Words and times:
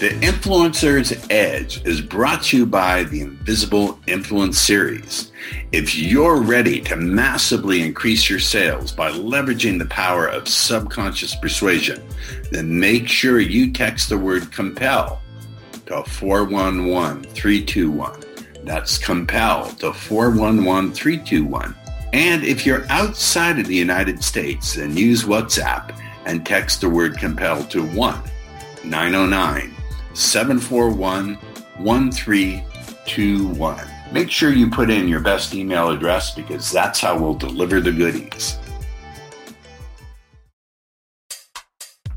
The 0.00 0.10
Influencer's 0.22 1.12
Edge 1.28 1.84
is 1.84 2.00
brought 2.00 2.44
to 2.44 2.56
you 2.56 2.64
by 2.64 3.04
the 3.04 3.20
Invisible 3.20 4.00
Influence 4.06 4.58
Series. 4.58 5.30
If 5.72 5.94
you're 5.94 6.40
ready 6.40 6.80
to 6.80 6.96
massively 6.96 7.82
increase 7.82 8.30
your 8.30 8.38
sales 8.38 8.92
by 8.92 9.10
leveraging 9.10 9.78
the 9.78 9.84
power 9.84 10.26
of 10.26 10.48
subconscious 10.48 11.34
persuasion, 11.34 12.02
then 12.50 12.80
make 12.80 13.08
sure 13.08 13.40
you 13.40 13.74
text 13.74 14.08
the 14.08 14.16
word 14.16 14.50
compel 14.50 15.20
to 15.84 16.02
411321. 16.04 18.22
That's 18.64 18.96
compel 18.96 19.66
to 19.80 19.92
411321. 19.92 21.76
And 22.14 22.42
if 22.42 22.64
you're 22.64 22.86
outside 22.88 23.58
of 23.58 23.66
the 23.66 23.76
United 23.76 24.24
States, 24.24 24.76
then 24.76 24.96
use 24.96 25.24
WhatsApp 25.24 25.94
and 26.24 26.46
text 26.46 26.80
the 26.80 26.88
word 26.88 27.18
compel 27.18 27.62
to 27.64 27.86
1 27.88 28.22
909 28.82 29.76
741 30.12 31.36
1321. 31.78 33.80
Make 34.12 34.30
sure 34.30 34.52
you 34.52 34.68
put 34.68 34.90
in 34.90 35.06
your 35.06 35.20
best 35.20 35.54
email 35.54 35.90
address 35.90 36.34
because 36.34 36.72
that's 36.72 37.00
how 37.00 37.16
we'll 37.16 37.34
deliver 37.34 37.80
the 37.80 37.92
goodies. 37.92 38.58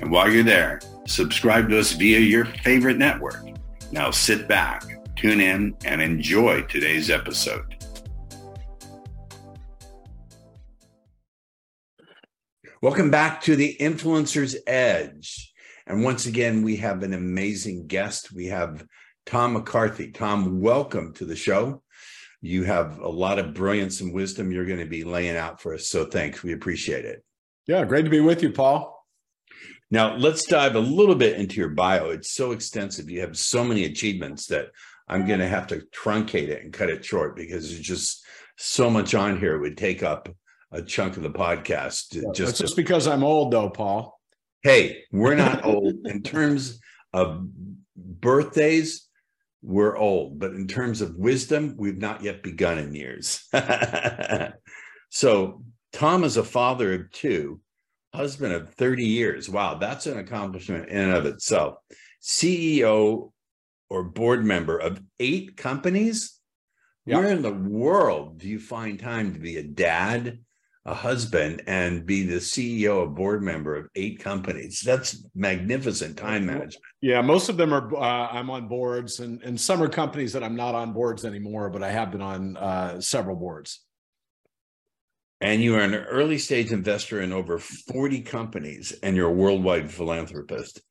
And 0.00 0.12
while 0.12 0.30
you're 0.30 0.44
there, 0.44 0.80
subscribe 1.08 1.68
to 1.70 1.80
us 1.80 1.90
via 1.92 2.20
your 2.20 2.44
favorite 2.44 2.98
network. 2.98 3.44
Now 3.90 4.12
sit 4.12 4.46
back, 4.46 4.84
tune 5.16 5.40
in, 5.40 5.76
and 5.84 6.00
enjoy 6.00 6.62
today's 6.62 7.10
episode. 7.10 7.74
Welcome 12.80 13.10
back 13.10 13.40
to 13.42 13.56
the 13.56 13.76
Influencer's 13.80 14.56
Edge. 14.68 15.52
And 15.88 16.04
once 16.04 16.26
again, 16.26 16.62
we 16.62 16.76
have 16.76 17.02
an 17.02 17.12
amazing 17.12 17.88
guest. 17.88 18.32
We 18.32 18.46
have 18.46 18.86
Tom 19.26 19.54
McCarthy. 19.54 20.12
Tom, 20.12 20.60
welcome 20.60 21.12
to 21.14 21.24
the 21.24 21.34
show. 21.34 21.82
You 22.42 22.64
have 22.64 22.98
a 22.98 23.08
lot 23.08 23.38
of 23.38 23.54
brilliance 23.54 24.00
and 24.00 24.14
wisdom 24.14 24.50
you're 24.50 24.66
going 24.66 24.80
to 24.80 24.86
be 24.86 25.04
laying 25.04 25.36
out 25.36 25.60
for 25.60 25.74
us. 25.74 25.88
So 25.88 26.06
thanks. 26.06 26.42
We 26.42 26.52
appreciate 26.52 27.04
it. 27.04 27.22
Yeah, 27.66 27.84
great 27.84 28.04
to 28.04 28.10
be 28.10 28.20
with 28.20 28.42
you, 28.42 28.50
Paul. 28.50 28.96
Now, 29.90 30.16
let's 30.16 30.44
dive 30.44 30.76
a 30.76 30.80
little 30.80 31.16
bit 31.16 31.38
into 31.38 31.56
your 31.56 31.70
bio. 31.70 32.10
It's 32.10 32.32
so 32.32 32.52
extensive. 32.52 33.10
You 33.10 33.20
have 33.20 33.36
so 33.36 33.64
many 33.64 33.84
achievements 33.84 34.46
that 34.46 34.68
I'm 35.08 35.26
going 35.26 35.40
to 35.40 35.48
have 35.48 35.66
to 35.68 35.82
truncate 35.92 36.48
it 36.48 36.62
and 36.62 36.72
cut 36.72 36.90
it 36.90 37.04
short 37.04 37.34
because 37.34 37.68
there's 37.68 37.80
just 37.80 38.24
so 38.56 38.88
much 38.88 39.14
on 39.14 39.38
here. 39.38 39.56
It 39.56 39.60
would 39.60 39.76
take 39.76 40.02
up 40.02 40.28
a 40.70 40.80
chunk 40.80 41.16
of 41.16 41.24
the 41.24 41.30
podcast. 41.30 42.14
Yeah, 42.14 42.30
just, 42.32 42.58
just 42.58 42.76
because 42.76 43.08
I'm 43.08 43.24
old, 43.24 43.52
though, 43.52 43.70
Paul. 43.70 44.20
Hey, 44.62 45.02
we're 45.10 45.34
not 45.34 45.64
old 45.64 46.06
in 46.06 46.22
terms 46.22 46.80
of 47.12 47.44
birthdays 47.96 49.08
we're 49.62 49.96
old, 49.96 50.38
but 50.38 50.52
in 50.52 50.66
terms 50.66 51.00
of 51.00 51.16
wisdom, 51.16 51.74
we've 51.76 51.98
not 51.98 52.22
yet 52.22 52.42
begun 52.42 52.78
in 52.78 52.94
years. 52.94 53.46
so, 55.10 55.62
Tom 55.92 56.24
is 56.24 56.36
a 56.36 56.44
father 56.44 56.94
of 56.94 57.10
two, 57.10 57.60
husband 58.14 58.52
of 58.52 58.72
30 58.74 59.04
years. 59.04 59.48
Wow, 59.48 59.74
that's 59.74 60.06
an 60.06 60.18
accomplishment 60.18 60.88
in 60.88 60.96
and 60.96 61.12
of 61.12 61.26
itself. 61.26 61.76
CEO 62.22 63.32
or 63.88 64.04
board 64.04 64.44
member 64.44 64.78
of 64.78 65.02
eight 65.18 65.56
companies. 65.56 66.38
Where 67.04 67.28
in 67.28 67.42
the 67.42 67.52
world 67.52 68.38
do 68.38 68.48
you 68.48 68.60
find 68.60 68.98
time 68.98 69.32
to 69.34 69.40
be 69.40 69.56
a 69.56 69.64
dad, 69.64 70.38
a 70.86 70.94
husband 70.94 71.62
and 71.66 72.06
be 72.06 72.24
the 72.24 72.36
CEO, 72.36 73.04
a 73.04 73.06
board 73.06 73.42
member 73.42 73.76
of 73.76 73.88
eight 73.94 74.18
companies. 74.18 74.80
That's 74.84 75.26
magnificent 75.34 76.16
time 76.16 76.46
management. 76.46 76.76
Yeah, 77.02 77.20
most 77.20 77.48
of 77.48 77.56
them 77.56 77.72
are. 77.72 77.94
Uh, 77.94 78.28
I'm 78.28 78.50
on 78.50 78.68
boards, 78.68 79.20
and 79.20 79.42
and 79.42 79.60
some 79.60 79.82
are 79.82 79.88
companies 79.88 80.32
that 80.32 80.42
I'm 80.42 80.56
not 80.56 80.74
on 80.74 80.92
boards 80.92 81.24
anymore, 81.24 81.70
but 81.70 81.82
I 81.82 81.90
have 81.90 82.10
been 82.10 82.22
on 82.22 82.56
uh, 82.56 83.00
several 83.00 83.36
boards. 83.36 83.84
And 85.42 85.62
you 85.62 85.74
are 85.76 85.80
an 85.80 85.94
early 85.94 86.36
stage 86.36 86.70
investor 86.70 87.22
in 87.22 87.32
over 87.32 87.58
40 87.58 88.20
companies, 88.22 88.92
and 89.02 89.16
you're 89.16 89.30
a 89.30 89.32
worldwide 89.32 89.90
philanthropist. 89.90 90.82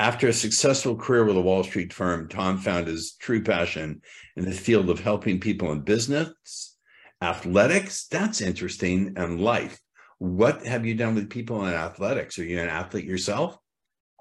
After 0.00 0.26
a 0.26 0.32
successful 0.32 0.96
career 0.96 1.24
with 1.24 1.36
a 1.36 1.40
Wall 1.40 1.62
Street 1.62 1.92
firm, 1.92 2.28
Tom 2.28 2.58
found 2.58 2.88
his 2.88 3.14
true 3.20 3.44
passion 3.44 4.02
in 4.36 4.44
the 4.44 4.50
field 4.50 4.90
of 4.90 4.98
helping 4.98 5.38
people 5.38 5.70
in 5.70 5.82
business 5.82 6.73
athletics? 7.22 8.06
That's 8.06 8.40
interesting. 8.40 9.14
And 9.16 9.40
life. 9.40 9.78
What 10.18 10.64
have 10.66 10.86
you 10.86 10.94
done 10.94 11.14
with 11.14 11.30
people 11.30 11.66
in 11.66 11.74
athletics? 11.74 12.38
Are 12.38 12.44
you 12.44 12.60
an 12.60 12.68
athlete 12.68 13.04
yourself? 13.04 13.58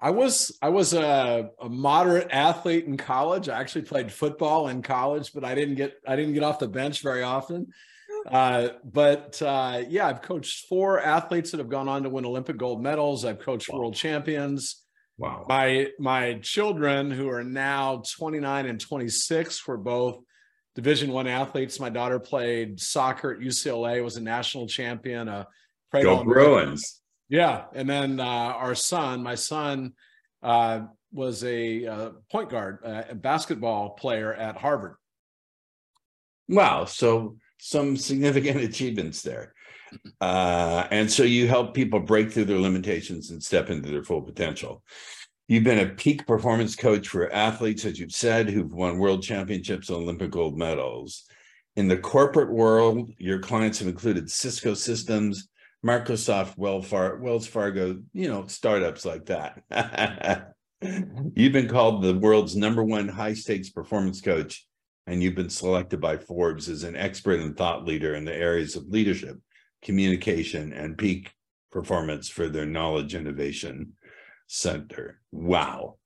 I 0.02 0.10
was 0.10 0.58
i 0.62 0.68
was 0.68 0.94
a, 0.94 1.50
a, 1.62 1.70
moderate 1.70 2.28
athlete 2.30 2.86
in 2.86 2.98
college. 2.98 3.48
I 3.48 3.60
actually 3.60 3.84
played 3.84 4.12
football 4.12 4.68
in 4.68 4.82
college 4.82 5.32
but 5.34 5.46
i 5.46 5.56
didn't 5.56 5.76
get 5.76 5.94
i 6.06 6.18
didn't 6.18 6.34
get 6.34 6.44
off 6.44 6.60
the 6.60 6.68
bench 6.68 7.02
very 7.02 7.24
often. 7.24 7.68
Uh, 8.30 8.70
but 8.84 9.42
uh, 9.42 9.84
yeah 9.88 10.08
i've 10.08 10.22
coached 10.22 10.68
four 10.68 11.00
athletes 11.00 11.52
that 11.52 11.58
have 11.58 11.70
gone 11.70 11.88
on 11.88 12.04
to 12.04 12.10
win 12.10 12.26
olympic 12.26 12.58
gold 12.58 12.84
medals. 12.84 13.24
I've 13.24 13.40
coached 13.40 13.70
wow. 13.70 13.80
world 13.80 13.96
champions. 13.96 14.84
Wow. 15.18 15.46
My 15.48 15.88
my 16.00 16.34
children 16.42 17.10
who 17.10 17.30
are 17.30 17.44
now 17.44 18.04
29 18.18 18.66
and 18.66 18.82
26 18.82 19.68
were 19.68 19.78
both 19.78 20.20
Division 20.76 21.12
One 21.12 21.28
athletes. 21.28 21.80
My 21.80 21.90
daughter 21.90 22.20
played 22.20 22.80
soccer 22.80 23.34
at 23.34 23.40
UCLA, 23.40 24.04
was 24.04 24.18
a 24.18 24.22
national 24.22 24.68
champion. 24.68 25.30
Uh, 25.30 25.46
Go 25.94 26.24
Bruins! 26.24 27.02
Yeah, 27.30 27.66
and 27.74 27.90
then 27.90 28.20
uh, 28.20 28.24
our 28.24 28.76
son, 28.76 29.22
my 29.22 29.36
son, 29.36 29.94
uh, 30.42 30.82
was 31.12 31.44
a 31.44 31.86
uh, 31.86 32.10
point 32.32 32.50
guard, 32.50 32.80
uh, 32.84 33.04
a 33.10 33.16
basketball 33.16 33.92
player 33.92 34.34
at 34.34 34.58
Harvard. 34.58 34.96
Wow! 36.50 36.86
So 36.86 37.38
some 37.60 37.96
significant 37.96 38.62
achievements 38.70 39.22
there. 39.22 39.54
Uh, 40.20 40.88
and 40.90 41.12
so 41.12 41.24
you 41.24 41.48
help 41.48 41.76
people 41.76 42.00
break 42.00 42.32
through 42.32 42.46
their 42.46 42.60
limitations 42.60 43.30
and 43.30 43.44
step 43.44 43.70
into 43.70 43.92
their 43.92 44.04
full 44.04 44.22
potential. 44.22 44.84
You've 45.54 45.64
been 45.64 45.88
a 45.88 45.94
peak 45.94 46.26
performance 46.26 46.76
coach 46.76 47.08
for 47.08 47.32
athletes, 47.32 47.86
as 47.86 48.00
you've 48.00 48.12
said, 48.12 48.50
who've 48.50 48.74
won 48.74 48.98
world 48.98 49.22
championships 49.22 49.90
and 49.90 50.00
Olympic 50.00 50.32
gold 50.32 50.58
medals. 50.58 51.26
In 51.76 51.88
the 51.88 51.96
corporate 51.96 52.52
world, 52.52 53.12
your 53.20 53.38
clients 53.38 53.78
have 53.78 53.88
included 53.88 54.32
Cisco 54.32 54.74
Systems, 54.74 55.50
Microsoft, 55.86 56.58
Wells 56.58 57.46
Fargo, 57.46 58.00
you 58.14 58.30
know, 58.30 58.48
startups 58.48 59.06
like 59.06 59.28
that. 59.28 60.56
you've 61.36 61.54
been 61.54 61.70
called 61.70 62.02
the 62.02 62.18
world's 62.18 62.56
number 62.56 62.84
one 62.84 63.08
high 63.08 63.36
stakes 63.36 63.70
performance 63.70 64.22
coach, 64.22 64.66
and 65.06 65.22
you've 65.22 65.36
been 65.36 65.52
selected 65.52 66.02
by 66.02 66.18
Forbes 66.18 66.68
as 66.68 66.82
an 66.82 66.96
expert 66.96 67.40
and 67.40 67.56
thought 67.56 67.86
leader 67.86 68.16
in 68.16 68.26
the 68.26 68.34
areas 68.34 68.76
of 68.76 68.88
leadership, 68.88 69.38
communication, 69.84 70.74
and 70.74 70.98
peak 70.98 71.32
performance 71.70 72.28
for 72.28 72.50
their 72.50 72.66
knowledge 72.66 73.14
innovation 73.14 73.94
center. 74.48 75.20
Wow. 75.32 75.98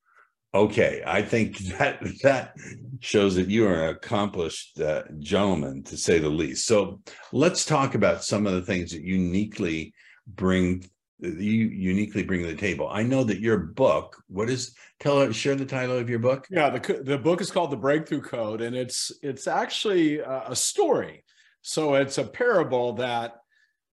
Okay, 0.54 1.04
I 1.06 1.22
think 1.22 1.58
that 1.78 2.00
that 2.24 2.56
shows 3.00 3.36
that 3.36 3.50
you 3.50 3.68
are 3.68 3.90
an 3.90 3.96
accomplished 3.96 4.80
uh, 4.80 5.04
gentleman, 5.20 5.84
to 5.84 5.98
say 5.98 6.20
the 6.20 6.30
least. 6.30 6.66
So 6.66 7.02
let's 7.32 7.66
talk 7.66 7.96
about 7.96 8.24
some 8.24 8.48
of 8.48 8.54
the 8.54 8.64
things 8.64 8.92
that 8.92 9.02
uniquely 9.02 9.94
bring 10.28 10.84
you 11.20 11.68
uniquely 11.70 12.24
bring 12.24 12.44
to 12.44 12.48
the 12.48 12.56
table. 12.56 12.88
I 12.90 13.04
know 13.04 13.24
that 13.24 13.40
your 13.40 13.58
book. 13.58 14.22
What 14.28 14.50
is 14.50 14.76
tell 15.00 15.32
share 15.32 15.56
the 15.56 15.66
title 15.66 15.98
of 15.98 16.10
your 16.10 16.20
book? 16.20 16.48
Yeah, 16.50 16.70
the 16.70 17.02
the 17.04 17.18
book 17.18 17.42
is 17.42 17.52
called 17.52 17.72
The 17.72 17.78
Breakthrough 17.78 18.22
Code, 18.22 18.62
and 18.62 18.76
it's 18.76 19.12
it's 19.22 19.48
actually 19.48 20.20
a, 20.20 20.44
a 20.48 20.56
story. 20.56 21.24
So 21.62 21.96
it's 21.96 22.18
a 22.18 22.24
parable 22.24 22.94
that 22.94 23.36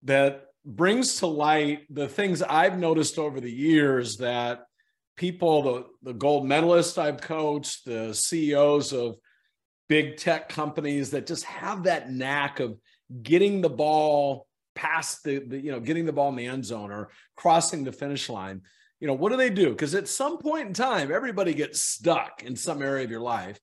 that 0.04 0.46
brings 0.76 1.20
to 1.20 1.28
light 1.28 1.82
the 1.90 2.08
things 2.08 2.42
I've 2.42 2.78
noticed 2.78 3.18
over 3.18 3.40
the 3.40 3.52
years 3.52 4.18
that 4.18 4.66
people, 5.18 5.64
the, 5.64 5.86
the 6.04 6.14
gold 6.14 6.46
medalists 6.46 6.98
I've 6.98 7.22
coached, 7.22 7.86
the 7.86 8.14
CEOs 8.14 8.94
of 8.94 9.16
big 9.88 10.18
tech 10.18 10.50
companies 10.50 11.12
that 11.12 11.28
just 11.28 11.44
have 11.46 11.84
that 11.84 12.12
knack 12.12 12.60
of 12.60 12.78
getting 13.22 13.62
the 13.62 13.70
ball 13.70 14.46
past 14.76 15.24
the, 15.24 15.40
the 15.40 15.60
you 15.60 15.72
know, 15.72 15.80
getting 15.80 16.06
the 16.06 16.14
ball 16.14 16.30
in 16.30 16.36
the 16.36 16.46
end 16.46 16.64
zone 16.64 16.92
or 16.92 17.10
crossing 17.36 17.84
the 17.84 17.92
finish 17.92 18.30
line. 18.30 18.62
You 19.00 19.08
know, 19.08 19.14
what 19.14 19.32
do 19.32 19.38
they 19.38 19.50
do? 19.50 19.70
Because 19.72 19.96
at 19.96 20.08
some 20.08 20.38
point 20.38 20.68
in 20.68 20.74
time, 20.74 21.12
everybody 21.12 21.54
gets 21.54 21.82
stuck 21.82 22.44
in 22.44 22.56
some 22.56 22.82
area 22.82 23.04
of 23.04 23.12
your 23.12 23.22
life. 23.22 23.60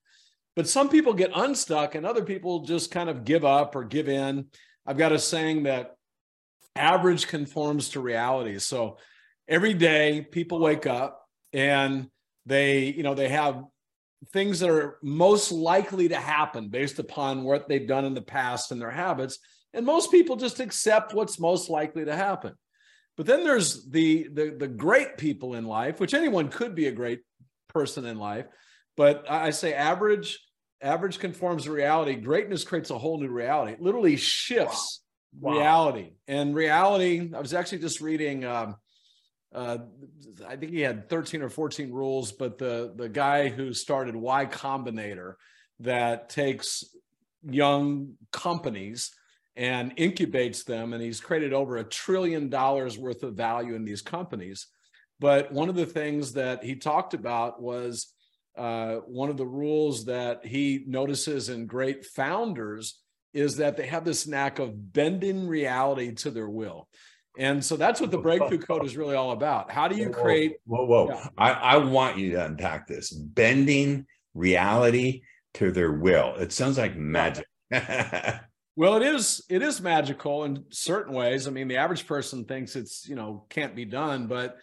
But 0.56 0.68
some 0.68 0.88
people 0.88 1.12
get 1.12 1.30
unstuck 1.34 1.94
and 1.94 2.04
other 2.04 2.24
people 2.24 2.60
just 2.60 2.90
kind 2.90 3.08
of 3.08 3.24
give 3.24 3.44
up 3.44 3.76
or 3.76 3.84
give 3.84 4.08
in. 4.08 4.46
I've 4.86 4.96
got 4.96 5.12
a 5.12 5.18
saying 5.18 5.64
that 5.64 5.95
average 6.76 7.26
conforms 7.26 7.90
to 7.90 8.00
reality. 8.00 8.58
So 8.58 8.98
every 9.48 9.74
day 9.74 10.26
people 10.30 10.58
wake 10.58 10.86
up 10.86 11.22
and 11.52 12.08
they, 12.44 12.84
you 12.84 13.02
know, 13.02 13.14
they 13.14 13.28
have 13.28 13.64
things 14.32 14.60
that 14.60 14.70
are 14.70 14.98
most 15.02 15.52
likely 15.52 16.08
to 16.08 16.16
happen 16.16 16.68
based 16.68 16.98
upon 16.98 17.44
what 17.44 17.68
they've 17.68 17.86
done 17.86 18.04
in 18.04 18.14
the 18.14 18.22
past 18.22 18.72
and 18.72 18.80
their 18.80 18.90
habits. 18.90 19.38
And 19.74 19.84
most 19.84 20.10
people 20.10 20.36
just 20.36 20.60
accept 20.60 21.14
what's 21.14 21.38
most 21.38 21.68
likely 21.68 22.04
to 22.04 22.16
happen. 22.16 22.54
But 23.16 23.26
then 23.26 23.44
there's 23.44 23.88
the, 23.88 24.28
the, 24.32 24.56
the 24.58 24.68
great 24.68 25.16
people 25.16 25.54
in 25.54 25.64
life, 25.64 26.00
which 26.00 26.14
anyone 26.14 26.48
could 26.48 26.74
be 26.74 26.86
a 26.86 26.92
great 26.92 27.20
person 27.68 28.04
in 28.04 28.18
life. 28.18 28.46
But 28.96 29.30
I 29.30 29.50
say 29.50 29.74
average, 29.74 30.38
average 30.80 31.18
conforms 31.18 31.64
to 31.64 31.72
reality. 31.72 32.14
Greatness 32.16 32.64
creates 32.64 32.90
a 32.90 32.98
whole 32.98 33.20
new 33.20 33.28
reality. 33.28 33.72
It 33.72 33.80
literally 33.80 34.16
shifts 34.16 35.02
wow. 35.40 35.52
Reality. 35.52 36.10
And 36.28 36.54
reality, 36.54 37.30
I 37.34 37.40
was 37.40 37.54
actually 37.54 37.78
just 37.78 38.00
reading 38.00 38.44
um, 38.44 38.76
uh, 39.54 39.78
I 40.46 40.56
think 40.56 40.72
he 40.72 40.80
had 40.80 41.08
13 41.08 41.42
or 41.42 41.48
14 41.48 41.90
rules, 41.90 42.32
but 42.32 42.58
the 42.58 42.92
the 42.94 43.08
guy 43.08 43.48
who 43.48 43.72
started 43.72 44.14
Y 44.14 44.46
Combinator 44.46 45.34
that 45.80 46.28
takes 46.28 46.84
young 47.42 48.14
companies 48.32 49.12
and 49.56 49.96
incubates 49.96 50.64
them, 50.64 50.92
and 50.92 51.02
he's 51.02 51.20
created 51.20 51.54
over 51.54 51.78
a 51.78 51.84
trillion 51.84 52.50
dollars 52.50 52.98
worth 52.98 53.22
of 53.22 53.34
value 53.34 53.74
in 53.74 53.84
these 53.84 54.02
companies. 54.02 54.66
But 55.18 55.50
one 55.52 55.70
of 55.70 55.74
the 55.76 55.86
things 55.86 56.34
that 56.34 56.62
he 56.62 56.74
talked 56.74 57.14
about 57.14 57.62
was 57.62 58.12
uh, 58.58 58.96
one 59.06 59.30
of 59.30 59.38
the 59.38 59.46
rules 59.46 60.04
that 60.06 60.44
he 60.44 60.84
notices 60.86 61.48
in 61.48 61.66
great 61.66 62.04
founders 62.04 63.00
is 63.36 63.56
that 63.56 63.76
they 63.76 63.86
have 63.86 64.04
this 64.04 64.26
knack 64.26 64.58
of 64.58 64.92
bending 64.92 65.46
reality 65.46 66.12
to 66.14 66.30
their 66.30 66.48
will. 66.48 66.88
And 67.38 67.62
so 67.62 67.76
that's 67.76 68.00
what 68.00 68.10
the 68.10 68.18
breakthrough 68.18 68.58
code 68.58 68.86
is 68.86 68.96
really 68.96 69.14
all 69.14 69.32
about. 69.32 69.70
How 69.70 69.88
do 69.88 69.96
you 69.96 70.08
create? 70.08 70.56
Whoa, 70.64 70.86
whoa. 70.86 71.06
whoa. 71.06 71.14
Yeah. 71.14 71.28
I, 71.36 71.50
I 71.50 71.76
want 71.76 72.16
you 72.16 72.32
to 72.32 72.46
unpack 72.46 72.86
this 72.86 73.10
bending 73.10 74.06
reality 74.32 75.22
to 75.54 75.70
their 75.70 75.92
will. 75.92 76.34
It 76.36 76.52
sounds 76.52 76.78
like 76.78 76.96
magic. 76.96 77.46
well, 77.70 78.96
it 78.96 79.02
is. 79.02 79.44
It 79.50 79.60
is 79.60 79.82
magical 79.82 80.44
in 80.44 80.64
certain 80.70 81.12
ways. 81.12 81.46
I 81.46 81.50
mean, 81.50 81.68
the 81.68 81.76
average 81.76 82.06
person 82.06 82.46
thinks 82.46 82.74
it's 82.74 83.06
you 83.06 83.16
know 83.16 83.44
can't 83.50 83.76
be 83.76 83.84
done, 83.84 84.28
but 84.28 84.56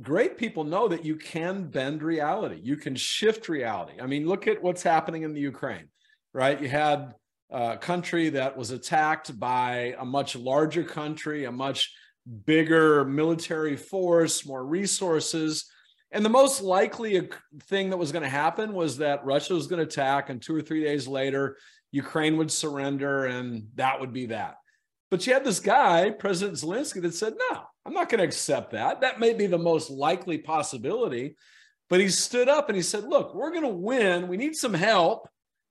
great 0.00 0.38
people 0.38 0.64
know 0.64 0.88
that 0.88 1.04
you 1.04 1.16
can 1.16 1.64
bend 1.64 2.02
reality. 2.02 2.60
You 2.62 2.76
can 2.76 2.94
shift 2.94 3.50
reality. 3.50 4.00
I 4.00 4.06
mean, 4.06 4.26
look 4.26 4.46
at 4.46 4.62
what's 4.62 4.82
happening 4.82 5.22
in 5.22 5.34
the 5.34 5.40
Ukraine, 5.40 5.88
right? 6.32 6.60
You 6.60 6.68
had 6.68 7.14
a 7.50 7.76
country 7.76 8.30
that 8.30 8.56
was 8.56 8.70
attacked 8.70 9.38
by 9.38 9.94
a 9.98 10.04
much 10.04 10.36
larger 10.36 10.84
country, 10.84 11.44
a 11.44 11.52
much 11.52 11.92
bigger 12.44 13.04
military 13.04 13.76
force, 13.76 14.46
more 14.46 14.64
resources. 14.64 15.70
And 16.10 16.24
the 16.24 16.30
most 16.30 16.60
likely 16.60 17.28
thing 17.64 17.90
that 17.90 17.96
was 17.96 18.12
going 18.12 18.22
to 18.22 18.28
happen 18.28 18.72
was 18.72 18.98
that 18.98 19.24
Russia 19.24 19.54
was 19.54 19.66
going 19.66 19.78
to 19.78 19.86
attack, 19.86 20.30
and 20.30 20.40
two 20.40 20.54
or 20.54 20.62
three 20.62 20.82
days 20.82 21.06
later, 21.06 21.56
Ukraine 21.92 22.36
would 22.36 22.50
surrender, 22.50 23.26
and 23.26 23.68
that 23.74 24.00
would 24.00 24.12
be 24.12 24.26
that. 24.26 24.56
But 25.10 25.26
you 25.26 25.32
had 25.32 25.44
this 25.44 25.60
guy, 25.60 26.10
President 26.10 26.58
Zelensky, 26.58 27.00
that 27.02 27.14
said, 27.14 27.34
No, 27.50 27.62
I'm 27.84 27.92
not 27.92 28.08
going 28.08 28.18
to 28.18 28.26
accept 28.26 28.72
that. 28.72 29.00
That 29.00 29.20
may 29.20 29.34
be 29.34 29.46
the 29.46 29.58
most 29.58 29.90
likely 29.90 30.38
possibility. 30.38 31.36
But 31.88 32.00
he 32.00 32.08
stood 32.08 32.48
up 32.48 32.68
and 32.68 32.76
he 32.76 32.82
said, 32.82 33.04
Look, 33.04 33.34
we're 33.34 33.52
going 33.52 33.62
to 33.62 33.68
win. 33.68 34.28
We 34.28 34.36
need 34.36 34.56
some 34.56 34.74
help, 34.74 35.28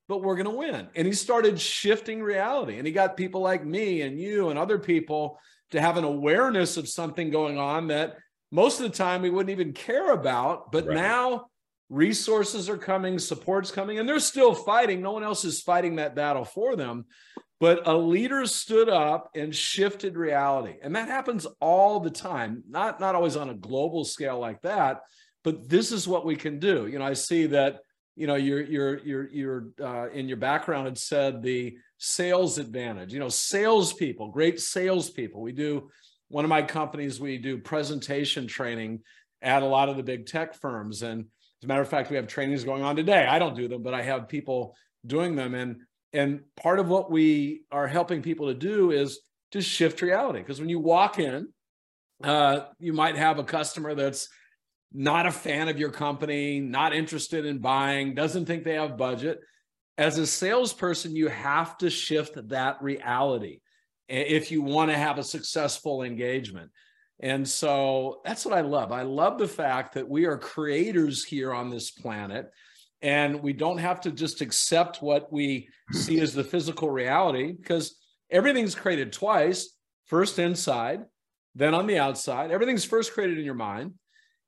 but 0.07 0.21
we're 0.21 0.35
going 0.35 0.45
to 0.45 0.51
win. 0.51 0.87
And 0.95 1.07
he 1.07 1.13
started 1.13 1.59
shifting 1.59 2.21
reality. 2.21 2.77
And 2.77 2.85
he 2.85 2.93
got 2.93 3.17
people 3.17 3.41
like 3.41 3.65
me 3.65 4.01
and 4.01 4.19
you 4.19 4.49
and 4.49 4.59
other 4.59 4.77
people 4.77 5.39
to 5.71 5.81
have 5.81 5.97
an 5.97 6.03
awareness 6.03 6.77
of 6.77 6.87
something 6.87 7.31
going 7.31 7.57
on 7.57 7.87
that 7.87 8.17
most 8.51 8.79
of 8.79 8.89
the 8.89 8.97
time 8.97 9.21
we 9.21 9.29
wouldn't 9.29 9.57
even 9.57 9.73
care 9.73 10.11
about. 10.11 10.71
But 10.71 10.85
right. 10.85 10.95
now 10.95 11.47
resources 11.89 12.69
are 12.69 12.77
coming, 12.77 13.19
support's 13.19 13.71
coming, 13.71 13.99
and 13.99 14.07
they're 14.07 14.19
still 14.19 14.53
fighting. 14.53 15.01
No 15.01 15.11
one 15.11 15.23
else 15.23 15.43
is 15.45 15.61
fighting 15.61 15.95
that 15.95 16.15
battle 16.15 16.45
for 16.45 16.75
them. 16.75 17.05
But 17.59 17.87
a 17.87 17.95
leader 17.95 18.45
stood 18.45 18.89
up 18.89 19.29
and 19.33 19.55
shifted 19.55 20.17
reality. 20.17 20.75
And 20.81 20.95
that 20.95 21.07
happens 21.07 21.47
all 21.61 21.99
the 21.99 22.09
time, 22.09 22.63
not, 22.69 22.99
not 22.99 23.15
always 23.15 23.37
on 23.37 23.49
a 23.49 23.55
global 23.55 24.03
scale 24.03 24.39
like 24.39 24.61
that, 24.63 25.01
but 25.43 25.69
this 25.69 25.91
is 25.91 26.07
what 26.07 26.25
we 26.25 26.35
can 26.35 26.59
do. 26.59 26.87
You 26.87 26.99
know, 26.99 27.05
I 27.05 27.13
see 27.13 27.47
that, 27.47 27.79
you 28.15 28.27
know, 28.27 28.35
your 28.35 28.61
your 28.63 28.97
you're, 28.99 29.29
you're 29.29 29.67
uh, 29.81 30.09
in 30.09 30.27
your 30.27 30.37
background, 30.37 30.85
had 30.85 30.97
said 30.97 31.41
the 31.41 31.77
sales 31.97 32.57
advantage. 32.57 33.13
You 33.13 33.19
know, 33.19 33.29
salespeople, 33.29 34.29
great 34.29 34.59
salespeople. 34.59 35.41
We 35.41 35.51
do 35.51 35.89
one 36.29 36.45
of 36.45 36.49
my 36.49 36.61
companies, 36.61 37.19
we 37.19 37.37
do 37.37 37.57
presentation 37.57 38.47
training 38.47 39.01
at 39.41 39.63
a 39.63 39.65
lot 39.65 39.89
of 39.89 39.97
the 39.97 40.03
big 40.03 40.25
tech 40.25 40.55
firms. 40.55 41.03
And 41.03 41.21
as 41.21 41.63
a 41.63 41.67
matter 41.67 41.81
of 41.81 41.89
fact, 41.89 42.09
we 42.09 42.15
have 42.15 42.27
trainings 42.27 42.63
going 42.63 42.83
on 42.83 42.95
today. 42.95 43.25
I 43.25 43.37
don't 43.37 43.55
do 43.55 43.67
them, 43.67 43.83
but 43.83 43.93
I 43.93 44.01
have 44.01 44.27
people 44.27 44.75
doing 45.05 45.35
them. 45.35 45.53
And 45.53 45.81
and 46.13 46.41
part 46.55 46.79
of 46.79 46.87
what 46.87 47.11
we 47.11 47.63
are 47.71 47.87
helping 47.87 48.21
people 48.21 48.47
to 48.47 48.53
do 48.53 48.91
is 48.91 49.19
to 49.51 49.61
shift 49.61 50.01
reality. 50.01 50.39
Because 50.39 50.59
when 50.59 50.69
you 50.69 50.79
walk 50.79 51.19
in, 51.19 51.49
uh, 52.23 52.61
you 52.79 52.93
might 52.93 53.17
have 53.17 53.39
a 53.39 53.43
customer 53.43 53.93
that's 53.93 54.29
not 54.95 55.25
a 55.25 55.31
fan 55.31 55.67
of 55.67 55.79
your 55.79 55.91
company, 55.91 56.59
not 56.59 56.93
interested 56.95 57.45
in 57.45 57.59
buying, 57.59 58.15
doesn't 58.15 58.45
think 58.45 58.63
they 58.63 58.75
have 58.75 58.97
budget 58.97 59.39
as 59.97 60.17
a 60.17 60.27
salesperson, 60.27 61.15
you 61.15 61.29
have 61.29 61.77
to 61.77 61.89
shift 61.89 62.49
that 62.49 62.81
reality 62.81 63.59
if 64.07 64.51
you 64.51 64.61
want 64.61 64.91
to 64.91 64.97
have 64.97 65.17
a 65.17 65.23
successful 65.23 66.03
engagement. 66.03 66.69
And 67.21 67.47
so 67.47 68.21
that's 68.25 68.45
what 68.45 68.53
I 68.53 68.61
love. 68.61 68.91
I 68.91 69.03
love 69.03 69.37
the 69.37 69.47
fact 69.47 69.93
that 69.93 70.07
we 70.07 70.25
are 70.25 70.37
creators 70.37 71.23
here 71.23 71.53
on 71.53 71.69
this 71.69 71.91
planet 71.91 72.51
and 73.01 73.41
we 73.41 73.53
don't 73.53 73.77
have 73.77 74.01
to 74.01 74.11
just 74.11 74.41
accept 74.41 75.01
what 75.01 75.31
we 75.31 75.69
see 75.91 76.19
as 76.19 76.33
the 76.33 76.43
physical 76.43 76.89
reality 76.89 77.53
because 77.53 77.95
everything's 78.29 78.75
created 78.75 79.13
twice 79.13 79.69
first 80.05 80.39
inside, 80.39 81.05
then 81.55 81.73
on 81.73 81.87
the 81.87 81.97
outside. 81.97 82.51
Everything's 82.51 82.85
first 82.85 83.13
created 83.13 83.37
in 83.37 83.45
your 83.45 83.53
mind 83.53 83.93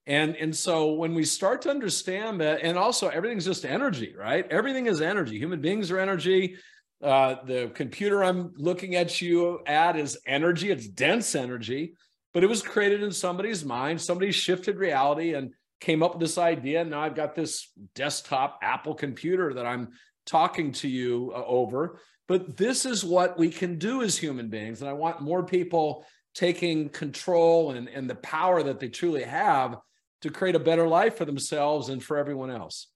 and, 0.08 0.38
and 0.38 0.56
so 0.56 0.94
when 0.94 1.14
we 1.14 1.26
start 1.26 1.62
to 1.64 1.70
understand 1.70 2.40
that, 2.40 2.62
and 2.64 2.78
also 2.78 3.10
everything's 3.10 3.46
just 3.46 3.66
energy, 3.66 4.16
right? 4.18 4.48
Everything 4.50 4.86
is 4.86 5.02
energy. 5.02 5.38
Human 5.38 5.60
beings 5.60 5.92
are 5.92 6.00
energy. 6.00 6.56
Uh, 7.04 7.36
the 7.46 7.70
computer 7.76 8.24
I'm 8.24 8.54
looking 8.56 8.96
at 8.96 9.22
you 9.22 9.60
at 9.68 9.98
is 9.98 10.18
energy, 10.26 10.72
it's 10.72 10.88
dense 10.88 11.36
energy, 11.36 11.94
but 12.34 12.44
it 12.44 12.48
was 12.48 12.62
created 12.62 13.04
in 13.04 13.12
somebody's 13.12 13.66
mind. 13.66 14.02
Somebody 14.02 14.32
shifted 14.32 14.78
reality 14.78 15.34
and 15.34 15.52
came 15.82 16.02
up 16.02 16.14
with 16.14 16.22
this 16.22 16.38
idea. 16.38 16.86
Now 16.86 17.02
I've 17.02 17.14
got 17.14 17.36
this 17.36 17.72
desktop 17.94 18.60
Apple 18.64 18.96
computer 18.96 19.54
that 19.54 19.66
I'm 19.66 19.90
talking 20.26 20.72
to 20.72 20.88
you 20.88 21.34
uh, 21.36 21.44
over. 21.46 22.00
But 22.28 22.58
this 22.58 22.86
is 22.86 23.04
what 23.04 23.38
we 23.38 23.50
can 23.50 23.78
do 23.78 24.02
as 24.02 24.18
human 24.18 24.50
beings. 24.50 24.82
And 24.82 24.90
I 24.90 24.94
want 24.94 25.22
more 25.22 25.44
people 25.44 26.06
taking 26.34 26.90
control 26.90 27.72
and, 27.72 27.90
and 27.90 28.10
the 28.10 28.16
power 28.16 28.64
that 28.64 28.80
they 28.80 28.90
truly 28.90 29.24
have 29.24 29.78
to 30.22 30.30
create 30.30 30.56
a 30.56 30.60
better 30.60 30.88
life 30.88 31.18
for 31.18 31.26
themselves 31.26 31.90
and 31.90 32.04
for 32.04 32.18
everyone 32.18 32.52
else. 32.52 32.88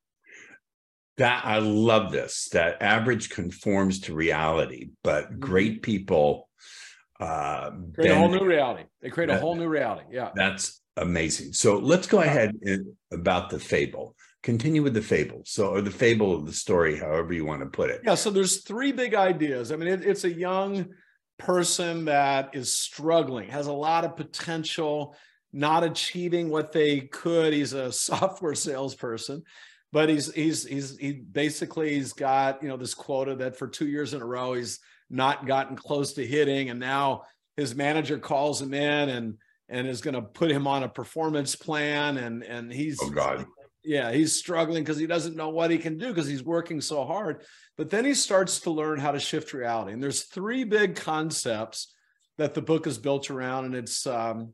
That 1.17 1.45
I 1.45 1.59
love 1.59 2.11
this. 2.11 2.49
That 2.53 2.81
average 2.81 3.29
conforms 3.29 3.99
to 4.01 4.13
reality, 4.13 4.89
but 5.03 5.25
mm-hmm. 5.25 5.39
great 5.39 5.81
people 5.83 6.49
uh, 7.19 7.69
create 7.93 8.09
bend, 8.09 8.11
a 8.11 8.15
whole 8.15 8.29
new 8.29 8.45
reality. 8.45 8.83
They 9.01 9.09
create 9.09 9.27
that, 9.27 9.37
a 9.37 9.41
whole 9.41 9.55
new 9.55 9.67
reality. 9.67 10.05
Yeah, 10.11 10.31
that's 10.33 10.81
amazing. 10.97 11.53
So 11.53 11.77
let's 11.77 12.07
go 12.07 12.21
ahead 12.21 12.57
and, 12.63 12.93
about 13.11 13.49
the 13.49 13.59
fable. 13.59 14.15
Continue 14.41 14.81
with 14.81 14.95
the 14.95 15.03
fable. 15.03 15.43
So, 15.45 15.67
or 15.67 15.81
the 15.81 15.91
fable 15.91 16.35
of 16.35 16.47
the 16.47 16.53
story, 16.53 16.97
however 16.97 17.31
you 17.33 17.45
want 17.45 17.61
to 17.61 17.67
put 17.67 17.91
it. 17.91 18.01
Yeah. 18.03 18.15
So 18.15 18.31
there's 18.31 18.63
three 18.63 18.91
big 18.91 19.13
ideas. 19.13 19.71
I 19.71 19.75
mean, 19.75 19.89
it, 19.89 20.03
it's 20.03 20.23
a 20.23 20.33
young 20.33 20.87
person 21.37 22.05
that 22.05 22.49
is 22.53 22.73
struggling, 22.73 23.49
has 23.49 23.67
a 23.67 23.73
lot 23.73 24.03
of 24.03 24.15
potential 24.15 25.15
not 25.53 25.83
achieving 25.83 26.49
what 26.49 26.71
they 26.71 27.01
could. 27.01 27.53
He's 27.53 27.73
a 27.73 27.91
software 27.91 28.55
salesperson, 28.55 29.43
but 29.91 30.09
he's 30.09 30.33
he's 30.33 30.65
he's 30.65 30.97
he 30.97 31.13
basically 31.13 31.93
he's 31.93 32.13
got 32.13 32.61
you 32.61 32.69
know 32.69 32.77
this 32.77 32.93
quota 32.93 33.35
that 33.35 33.57
for 33.57 33.67
two 33.67 33.87
years 33.87 34.13
in 34.13 34.21
a 34.21 34.25
row 34.25 34.53
he's 34.53 34.79
not 35.09 35.45
gotten 35.45 35.75
close 35.75 36.13
to 36.13 36.25
hitting, 36.25 36.69
and 36.69 36.79
now 36.79 37.23
his 37.57 37.75
manager 37.75 38.17
calls 38.17 38.61
him 38.61 38.73
in 38.73 39.09
and 39.09 39.37
and 39.69 39.87
is 39.87 40.01
going 40.01 40.13
to 40.13 40.21
put 40.21 40.51
him 40.51 40.67
on 40.67 40.83
a 40.83 40.89
performance 40.89 41.55
plan, 41.55 42.17
and 42.17 42.43
and 42.43 42.71
he's 42.71 42.99
oh 43.01 43.09
god. 43.09 43.45
Yeah, 43.83 44.11
he's 44.11 44.37
struggling 44.37 44.83
because 44.83 44.99
he 44.99 45.07
doesn't 45.07 45.35
know 45.35 45.49
what 45.49 45.71
he 45.71 45.79
can 45.79 45.97
do 45.97 46.09
because 46.09 46.27
he's 46.27 46.43
working 46.43 46.81
so 46.81 47.03
hard. 47.03 47.43
But 47.77 47.89
then 47.89 48.05
he 48.05 48.13
starts 48.13 48.59
to 48.59 48.69
learn 48.69 48.99
how 48.99 49.11
to 49.11 49.19
shift 49.19 49.53
reality. 49.53 49.91
And 49.91 50.03
there's 50.03 50.25
three 50.25 50.65
big 50.65 50.95
concepts 50.95 51.91
that 52.37 52.53
the 52.53 52.61
book 52.61 52.85
is 52.85 52.99
built 52.99 53.31
around, 53.31 53.65
and 53.65 53.75
it's 53.75 54.05
um, 54.05 54.53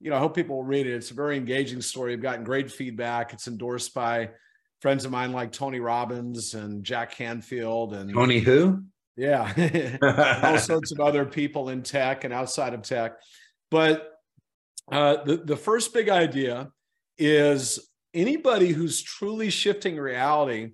you 0.00 0.10
know, 0.10 0.16
I 0.16 0.20
hope 0.20 0.34
people 0.34 0.56
will 0.56 0.64
read 0.64 0.86
it. 0.86 0.94
It's 0.94 1.10
a 1.10 1.14
very 1.14 1.36
engaging 1.36 1.80
story. 1.80 2.12
I've 2.12 2.22
gotten 2.22 2.44
great 2.44 2.70
feedback. 2.70 3.32
It's 3.32 3.48
endorsed 3.48 3.94
by 3.94 4.30
friends 4.80 5.04
of 5.04 5.10
mine 5.10 5.32
like 5.32 5.52
Tony 5.52 5.80
Robbins 5.80 6.54
and 6.54 6.84
Jack 6.84 7.12
Canfield 7.12 7.94
and 7.94 8.12
Tony 8.12 8.38
who? 8.38 8.84
Yeah. 9.16 9.98
All 10.44 10.58
sorts 10.58 10.92
of 10.92 11.00
other 11.00 11.24
people 11.24 11.70
in 11.70 11.82
tech 11.82 12.22
and 12.24 12.32
outside 12.32 12.74
of 12.74 12.82
tech. 12.82 13.14
But 13.70 14.12
uh, 14.90 15.24
the, 15.24 15.36
the 15.38 15.56
first 15.56 15.92
big 15.92 16.08
idea 16.08 16.70
is 17.18 17.90
anybody 18.14 18.68
who's 18.68 19.02
truly 19.02 19.50
shifting 19.50 19.96
reality 19.96 20.70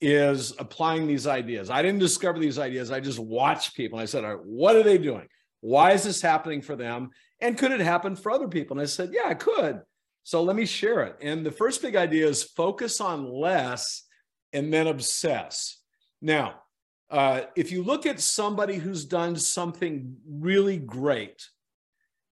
is 0.00 0.52
applying 0.58 1.06
these 1.06 1.26
ideas. 1.26 1.70
I 1.70 1.80
didn't 1.82 2.00
discover 2.00 2.38
these 2.40 2.58
ideas. 2.58 2.90
I 2.90 3.00
just 3.00 3.20
watched 3.20 3.76
people. 3.76 3.98
And 3.98 4.02
I 4.02 4.06
said, 4.06 4.24
all 4.24 4.34
right, 4.34 4.44
what 4.44 4.74
are 4.74 4.82
they 4.82 4.98
doing? 4.98 5.28
Why 5.60 5.92
is 5.92 6.02
this 6.02 6.20
happening 6.20 6.60
for 6.60 6.76
them? 6.76 7.10
And 7.40 7.58
could 7.58 7.72
it 7.72 7.80
happen 7.80 8.16
for 8.16 8.32
other 8.32 8.48
people? 8.48 8.76
And 8.76 8.82
I 8.82 8.86
said, 8.86 9.10
yeah, 9.12 9.30
it 9.30 9.38
could. 9.38 9.82
So 10.22 10.42
let 10.42 10.56
me 10.56 10.66
share 10.66 11.02
it. 11.02 11.16
And 11.20 11.44
the 11.44 11.50
first 11.50 11.82
big 11.82 11.96
idea 11.96 12.26
is 12.26 12.42
focus 12.42 13.00
on 13.00 13.30
less 13.30 14.04
and 14.52 14.72
then 14.72 14.86
obsess. 14.86 15.78
Now, 16.22 16.62
uh, 17.10 17.42
if 17.54 17.70
you 17.70 17.82
look 17.82 18.06
at 18.06 18.20
somebody 18.20 18.76
who's 18.76 19.04
done 19.04 19.36
something 19.36 20.16
really 20.26 20.78
great, 20.78 21.46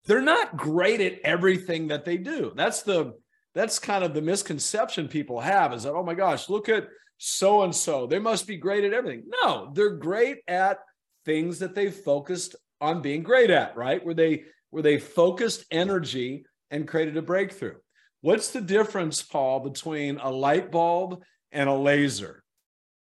they're 0.06 0.22
not 0.22 0.58
great 0.58 1.00
at 1.02 1.20
everything 1.24 1.88
that 1.88 2.06
they 2.06 2.18
do. 2.18 2.52
That's 2.56 2.82
the 2.84 3.14
that's 3.56 3.80
kind 3.80 4.04
of 4.04 4.14
the 4.14 4.22
misconception 4.22 5.08
people 5.08 5.40
have 5.40 5.74
is 5.74 5.84
that 5.84 5.94
oh 5.94 6.04
my 6.04 6.14
gosh, 6.14 6.50
look 6.50 6.70
at 6.70 6.88
so 7.18 7.64
and 7.64 7.76
so, 7.76 8.06
they 8.06 8.20
must 8.20 8.46
be 8.46 8.58
great 8.58 8.84
at 8.84 8.94
everything. 8.94 9.24
No, 9.42 9.72
they're 9.74 9.96
great 9.96 10.40
at 10.48 10.80
things 11.26 11.60
that 11.60 11.74
they 11.74 11.90
focused 11.90 12.56
on 12.80 13.02
being 13.02 13.24
great 13.24 13.50
at, 13.50 13.76
right? 13.76 14.04
Where 14.06 14.14
they 14.14 14.44
where 14.70 14.84
they 14.84 14.98
focused 15.00 15.66
energy 15.72 16.46
and 16.72 16.88
created 16.88 17.18
a 17.18 17.22
breakthrough. 17.22 17.76
What's 18.22 18.50
the 18.52 18.62
difference, 18.62 19.22
Paul, 19.22 19.62
between 19.62 20.18
a 20.18 20.30
light 20.30 20.72
bulb 20.72 21.24
and 21.52 21.70
a 21.70 21.74
laser? 21.74 22.44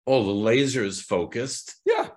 Oh, 0.05 0.23
the 0.23 0.31
laser 0.31 0.83
is 0.83 1.01
focused. 1.01 1.75
Yeah, 1.85 2.09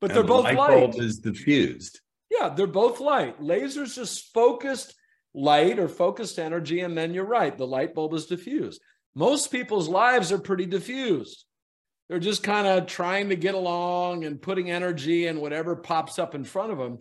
but 0.00 0.12
they're 0.12 0.22
the 0.22 0.28
both 0.28 0.44
light. 0.44 0.56
light. 0.56 0.80
bulb 0.80 1.00
is 1.00 1.18
diffused. 1.18 2.00
Yeah, 2.30 2.48
they're 2.48 2.66
both 2.66 3.00
light. 3.00 3.42
Laser's 3.42 3.94
just 3.94 4.32
focused 4.32 4.94
light 5.34 5.78
or 5.78 5.88
focused 5.88 6.38
energy, 6.38 6.80
and 6.80 6.96
then 6.96 7.14
you're 7.14 7.24
right, 7.24 7.56
the 7.56 7.66
light 7.66 7.94
bulb 7.94 8.14
is 8.14 8.26
diffused. 8.26 8.80
Most 9.14 9.52
people's 9.52 9.88
lives 9.88 10.32
are 10.32 10.38
pretty 10.38 10.66
diffused. 10.66 11.44
They're 12.08 12.18
just 12.18 12.42
kind 12.42 12.66
of 12.66 12.86
trying 12.86 13.28
to 13.28 13.36
get 13.36 13.54
along 13.54 14.24
and 14.24 14.40
putting 14.40 14.70
energy 14.70 15.26
in 15.26 15.40
whatever 15.40 15.76
pops 15.76 16.18
up 16.18 16.34
in 16.34 16.44
front 16.44 16.72
of 16.72 16.78
them 16.78 16.98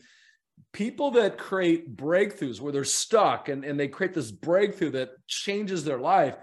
people 0.74 1.12
that 1.12 1.38
create 1.38 1.96
breakthroughs 1.96 2.62
where 2.62 2.72
they're 2.72 2.84
stuck 2.84 3.50
and, 3.50 3.64
and 3.64 3.80
they 3.80 3.88
create 3.88 4.14
this 4.14 4.32
breakthrough 4.32 4.92
that 4.92 5.10
changes 5.28 5.84
their 5.84 6.00
life, 6.00 6.36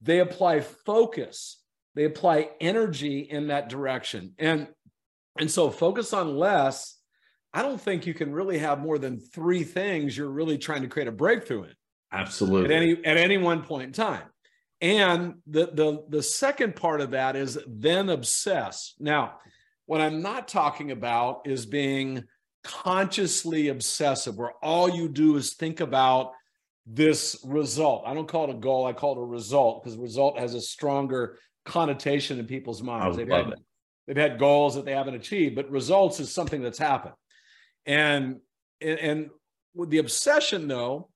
they 0.00 0.20
apply 0.20 0.60
focus, 0.60 1.62
they 1.94 2.04
apply 2.04 2.50
energy 2.60 3.20
in 3.20 3.48
that 3.48 3.68
direction. 3.68 4.34
And, 4.38 4.68
and 5.38 5.50
so 5.50 5.70
focus 5.70 6.12
on 6.12 6.36
less. 6.36 6.98
I 7.52 7.62
don't 7.62 7.80
think 7.80 8.06
you 8.06 8.14
can 8.14 8.32
really 8.32 8.58
have 8.58 8.80
more 8.80 8.98
than 8.98 9.18
three 9.18 9.64
things 9.64 10.16
you're 10.16 10.28
really 10.28 10.58
trying 10.58 10.82
to 10.82 10.88
create 10.88 11.08
a 11.08 11.12
breakthrough 11.12 11.64
in. 11.64 11.72
Absolutely. 12.12 12.74
At 12.74 12.82
any 12.82 13.04
at 13.04 13.16
any 13.16 13.38
one 13.38 13.62
point 13.62 13.84
in 13.84 13.92
time. 13.92 14.22
And 14.80 15.36
the 15.46 15.66
the 15.72 16.04
the 16.08 16.22
second 16.22 16.76
part 16.76 17.00
of 17.00 17.12
that 17.12 17.34
is 17.34 17.58
then 17.66 18.10
obsess. 18.10 18.94
Now, 18.98 19.38
what 19.86 20.00
I'm 20.00 20.20
not 20.20 20.48
talking 20.48 20.90
about 20.90 21.42
is 21.46 21.64
being 21.64 22.24
consciously 22.66 23.68
obsessive, 23.68 24.36
where 24.36 24.52
all 24.62 24.90
you 24.90 25.08
do 25.08 25.36
is 25.36 25.54
think 25.54 25.80
about 25.80 26.32
this 26.84 27.40
result. 27.44 28.04
I 28.06 28.14
don't 28.14 28.28
call 28.28 28.44
it 28.44 28.50
a 28.50 28.58
goal, 28.58 28.86
I 28.86 28.92
call 28.92 29.12
it 29.12 29.22
a 29.22 29.24
result 29.24 29.82
because 29.82 29.98
result 29.98 30.38
has 30.38 30.54
a 30.54 30.60
stronger 30.60 31.38
connotation 31.64 32.38
in 32.38 32.46
people's 32.46 32.82
minds. 32.82 33.16
They've 33.16 33.28
had, 33.28 33.54
they've 34.06 34.16
had 34.16 34.38
goals 34.38 34.74
that 34.74 34.84
they 34.84 34.92
haven't 34.92 35.14
achieved, 35.14 35.56
but 35.56 35.70
results 35.70 36.20
is 36.20 36.32
something 36.32 36.62
that's 36.62 36.78
happened. 36.78 37.14
And 37.86 38.40
and 38.80 39.30
with 39.74 39.90
the 39.90 39.98
obsession 39.98 40.68
though, 40.68 41.08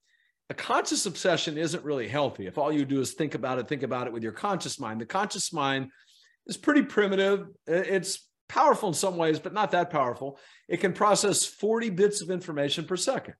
a 0.49 0.53
conscious 0.53 1.05
obsession 1.05 1.57
isn't 1.57 1.83
really 1.83 2.07
healthy. 2.07 2.47
If 2.47 2.57
all 2.57 2.71
you 2.71 2.85
do 2.85 2.99
is 2.99 3.13
think 3.13 3.35
about 3.35 3.59
it, 3.59 3.67
think 3.67 3.83
about 3.83 4.07
it 4.07 4.13
with 4.13 4.23
your 4.23 4.31
conscious 4.31 4.79
mind. 4.79 4.99
The 4.99 5.05
conscious 5.05 5.53
mind 5.53 5.91
is 6.47 6.57
pretty 6.57 6.83
primitive. 6.83 7.47
It's 7.67 8.27
powerful 8.51 8.89
in 8.89 8.93
some 8.93 9.15
ways, 9.15 9.39
but 9.39 9.53
not 9.53 9.71
that 9.71 9.89
powerful. 9.89 10.37
It 10.67 10.77
can 10.77 10.93
process 10.93 11.45
40 11.45 11.89
bits 11.91 12.21
of 12.21 12.29
information 12.29 12.85
per 12.85 12.97
second. 12.97 13.35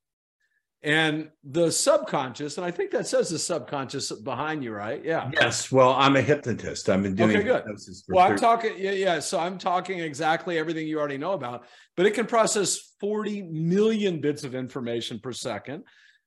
And 0.83 1.29
the 1.43 1.71
subconscious, 1.71 2.57
and 2.57 2.65
I 2.65 2.71
think 2.71 2.89
that 2.91 3.05
says 3.05 3.29
the 3.29 3.37
subconscious 3.37 4.11
behind 4.11 4.63
you, 4.63 4.71
right? 4.71 5.03
Yeah. 5.03 5.29
Yes. 5.31 5.71
Well, 5.71 5.93
I'm 5.93 6.15
a 6.15 6.21
hypnotist. 6.21 6.89
I've 6.89 7.03
been 7.03 7.13
doing 7.13 7.37
okay, 7.37 7.43
good. 7.43 7.63
well, 8.09 8.25
I'm 8.25 8.37
talking, 8.37 8.73
yeah, 8.77 8.91
yeah. 8.91 9.19
So 9.19 9.39
I'm 9.39 9.59
talking 9.59 9.99
exactly 9.99 10.57
everything 10.57 10.87
you 10.87 10.97
already 10.97 11.19
know 11.19 11.33
about, 11.33 11.65
but 11.95 12.07
it 12.07 12.15
can 12.15 12.25
process 12.25 12.95
40 12.99 13.43
million 13.43 14.21
bits 14.21 14.43
of 14.43 14.55
information 14.55 15.19
per 15.19 15.33
second 15.33 15.83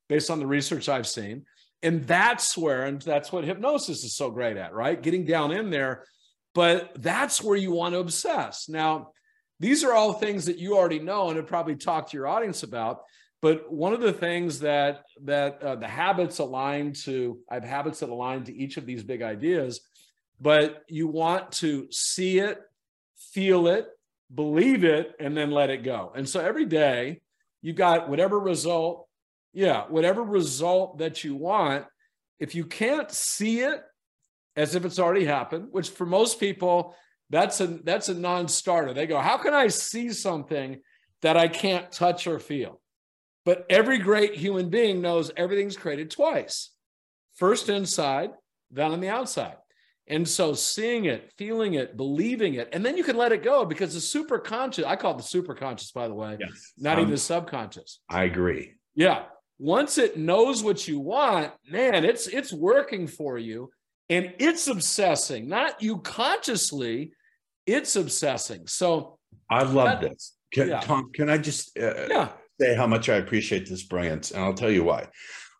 based 0.08 0.30
on 0.30 0.38
the 0.38 0.46
research 0.46 0.88
I've 0.88 1.08
seen. 1.08 1.46
And 1.82 2.04
that's 2.06 2.56
where, 2.56 2.84
and 2.84 3.02
that's 3.02 3.32
what 3.32 3.44
hypnosis 3.44 4.04
is 4.04 4.14
so 4.14 4.30
great 4.30 4.56
at, 4.56 4.72
right? 4.72 5.02
Getting 5.02 5.24
down 5.24 5.50
in 5.50 5.70
there 5.70 6.04
but 6.54 6.92
that's 6.96 7.42
where 7.42 7.56
you 7.56 7.72
want 7.72 7.94
to 7.94 7.98
obsess. 7.98 8.68
Now, 8.68 9.10
these 9.60 9.84
are 9.84 9.92
all 9.92 10.14
things 10.14 10.46
that 10.46 10.58
you 10.58 10.76
already 10.76 10.98
know 10.98 11.28
and 11.28 11.36
have 11.36 11.46
probably 11.46 11.76
talked 11.76 12.10
to 12.10 12.16
your 12.16 12.26
audience 12.26 12.62
about. 12.62 13.02
But 13.42 13.70
one 13.70 13.92
of 13.92 14.00
the 14.00 14.12
things 14.12 14.60
that 14.60 15.02
that 15.24 15.62
uh, 15.62 15.76
the 15.76 15.86
habits 15.86 16.38
align 16.38 16.92
to, 17.04 17.38
I 17.50 17.54
have 17.54 17.64
habits 17.64 18.00
that 18.00 18.08
align 18.08 18.44
to 18.44 18.56
each 18.56 18.78
of 18.78 18.86
these 18.86 19.02
big 19.02 19.20
ideas, 19.20 19.80
but 20.40 20.82
you 20.88 21.08
want 21.08 21.52
to 21.52 21.88
see 21.90 22.38
it, 22.38 22.58
feel 23.32 23.68
it, 23.68 23.86
believe 24.34 24.84
it, 24.84 25.14
and 25.20 25.36
then 25.36 25.50
let 25.50 25.70
it 25.70 25.84
go. 25.84 26.12
And 26.16 26.26
so 26.26 26.40
every 26.40 26.64
day 26.64 27.20
you 27.60 27.74
got 27.74 28.08
whatever 28.08 28.40
result, 28.40 29.08
yeah, 29.52 29.84
whatever 29.88 30.22
result 30.22 30.98
that 30.98 31.22
you 31.22 31.34
want. 31.34 31.84
If 32.38 32.54
you 32.54 32.64
can't 32.64 33.10
see 33.10 33.60
it 33.60 33.82
as 34.56 34.74
if 34.74 34.84
it's 34.84 34.98
already 34.98 35.24
happened, 35.24 35.68
which 35.70 35.90
for 35.90 36.06
most 36.06 36.40
people, 36.40 36.94
that's 37.30 37.60
a 37.60 37.66
that's 37.66 38.08
a 38.08 38.14
non-starter. 38.14 38.94
They 38.94 39.06
go, 39.06 39.18
How 39.18 39.38
can 39.38 39.54
I 39.54 39.68
see 39.68 40.10
something 40.10 40.80
that 41.22 41.36
I 41.36 41.48
can't 41.48 41.90
touch 41.90 42.26
or 42.26 42.38
feel? 42.38 42.80
But 43.44 43.66
every 43.68 43.98
great 43.98 44.34
human 44.34 44.70
being 44.70 45.00
knows 45.00 45.30
everything's 45.36 45.76
created 45.76 46.10
twice. 46.10 46.70
First 47.34 47.68
inside, 47.68 48.30
then 48.70 48.92
on 48.92 49.00
the 49.00 49.08
outside. 49.08 49.56
And 50.06 50.28
so 50.28 50.52
seeing 50.52 51.06
it, 51.06 51.32
feeling 51.38 51.74
it, 51.74 51.96
believing 51.96 52.54
it, 52.54 52.68
and 52.72 52.84
then 52.84 52.96
you 52.96 53.04
can 53.04 53.16
let 53.16 53.32
it 53.32 53.42
go 53.42 53.64
because 53.64 53.94
the 53.94 54.00
super 54.00 54.38
conscious, 54.38 54.84
I 54.84 54.96
call 54.96 55.12
it 55.12 55.16
the 55.16 55.22
super 55.22 55.54
conscious, 55.54 55.92
by 55.92 56.08
the 56.08 56.14
way, 56.14 56.36
yes. 56.38 56.72
not 56.76 56.96
um, 56.96 57.00
even 57.00 57.10
the 57.10 57.18
subconscious. 57.18 58.00
I 58.10 58.24
agree. 58.24 58.72
Yeah. 58.94 59.24
Once 59.58 59.96
it 59.96 60.18
knows 60.18 60.62
what 60.62 60.86
you 60.86 61.00
want, 61.00 61.52
man, 61.70 62.04
it's 62.04 62.26
it's 62.26 62.52
working 62.52 63.06
for 63.06 63.38
you 63.38 63.70
and 64.10 64.34
it's 64.38 64.66
obsessing, 64.66 65.48
not 65.48 65.82
you 65.82 65.98
consciously, 65.98 67.12
it's 67.66 67.96
obsessing. 67.96 68.66
So 68.66 69.18
I 69.50 69.62
love 69.62 70.00
that, 70.00 70.10
this. 70.10 70.34
Can, 70.52 70.68
yeah. 70.68 70.80
Tom, 70.80 71.10
can 71.12 71.30
I 71.30 71.38
just 71.38 71.76
uh, 71.78 72.06
yeah. 72.08 72.28
say 72.60 72.74
how 72.74 72.86
much 72.86 73.08
I 73.08 73.16
appreciate 73.16 73.68
this 73.68 73.82
brilliance? 73.82 74.30
And 74.30 74.44
I'll 74.44 74.54
tell 74.54 74.70
you 74.70 74.84
why. 74.84 75.08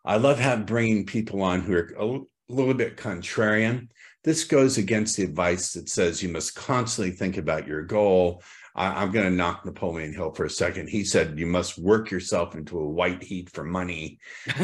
I 0.05 0.17
love 0.17 0.39
having 0.39 0.65
bringing 0.65 1.05
people 1.05 1.41
on 1.41 1.61
who 1.61 1.73
are 1.73 1.93
a 1.97 2.19
little 2.47 2.73
bit 2.73 2.97
contrarian. 2.97 3.89
This 4.23 4.43
goes 4.43 4.77
against 4.77 5.17
the 5.17 5.23
advice 5.23 5.73
that 5.73 5.89
says 5.89 6.21
you 6.21 6.29
must 6.29 6.55
constantly 6.55 7.11
think 7.11 7.37
about 7.37 7.67
your 7.67 7.83
goal. 7.83 8.43
I, 8.75 9.03
am 9.03 9.11
going 9.11 9.25
to 9.25 9.31
knock 9.31 9.65
Napoleon 9.65 10.13
Hill 10.13 10.31
for 10.33 10.45
a 10.45 10.49
second. 10.49 10.89
He 10.89 11.03
said 11.05 11.39
you 11.39 11.47
must 11.47 11.77
work 11.77 12.11
yourself 12.11 12.55
into 12.55 12.77
a 12.77 12.87
white 12.87 13.23
heat 13.23 13.49
for 13.49 13.63
money. 13.63 14.19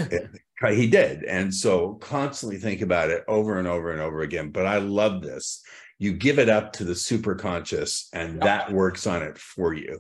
he 0.70 0.88
did. 0.88 1.24
And 1.24 1.54
so 1.54 1.96
constantly 1.96 2.58
think 2.58 2.82
about 2.82 3.10
it 3.10 3.24
over 3.28 3.58
and 3.58 3.68
over 3.68 3.92
and 3.92 4.02
over 4.02 4.22
again. 4.22 4.52
But 4.52 4.66
I 4.66 4.78
love 4.78 5.22
this. 5.22 5.64
You 5.98 6.14
give 6.14 6.40
it 6.40 6.50
up 6.50 6.74
to 6.74 6.84
the 6.84 6.96
super 6.96 7.36
conscious, 7.36 8.10
and 8.12 8.36
yep. 8.36 8.44
that 8.44 8.72
works 8.72 9.06
on 9.06 9.22
it 9.22 9.38
for 9.38 9.74
you. 9.74 10.00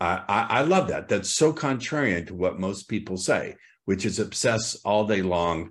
I, 0.00 0.46
I 0.50 0.62
love 0.62 0.88
that. 0.88 1.08
That's 1.08 1.30
so 1.30 1.52
contrarian 1.52 2.26
to 2.26 2.34
what 2.34 2.58
most 2.58 2.88
people 2.88 3.16
say, 3.16 3.54
which 3.84 4.04
is 4.04 4.18
obsess 4.18 4.74
all 4.84 5.06
day 5.06 5.22
long. 5.22 5.70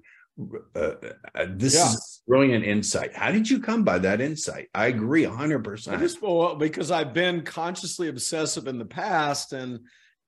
Uh, 0.74 0.94
uh, 1.36 1.48
this 1.50 1.76
yeah. 1.76 1.88
is 1.88 2.22
brilliant 2.28 2.64
insight. 2.64 3.14
How 3.14 3.32
did 3.32 3.50
you 3.50 3.60
come 3.60 3.84
by 3.84 4.00
that 4.00 4.22
insight? 4.22 4.70
I 4.74 4.88
agree 4.88 5.24
100%. 5.24 6.00
Just, 6.00 6.22
well, 6.22 6.56
because 6.56 6.92
I've 6.92 7.14
been 7.14 7.42
consciously 7.42 8.08
obsessive 8.08 8.68
in 8.68 8.78
the 8.78 8.86
past 8.86 9.52
and 9.52 9.82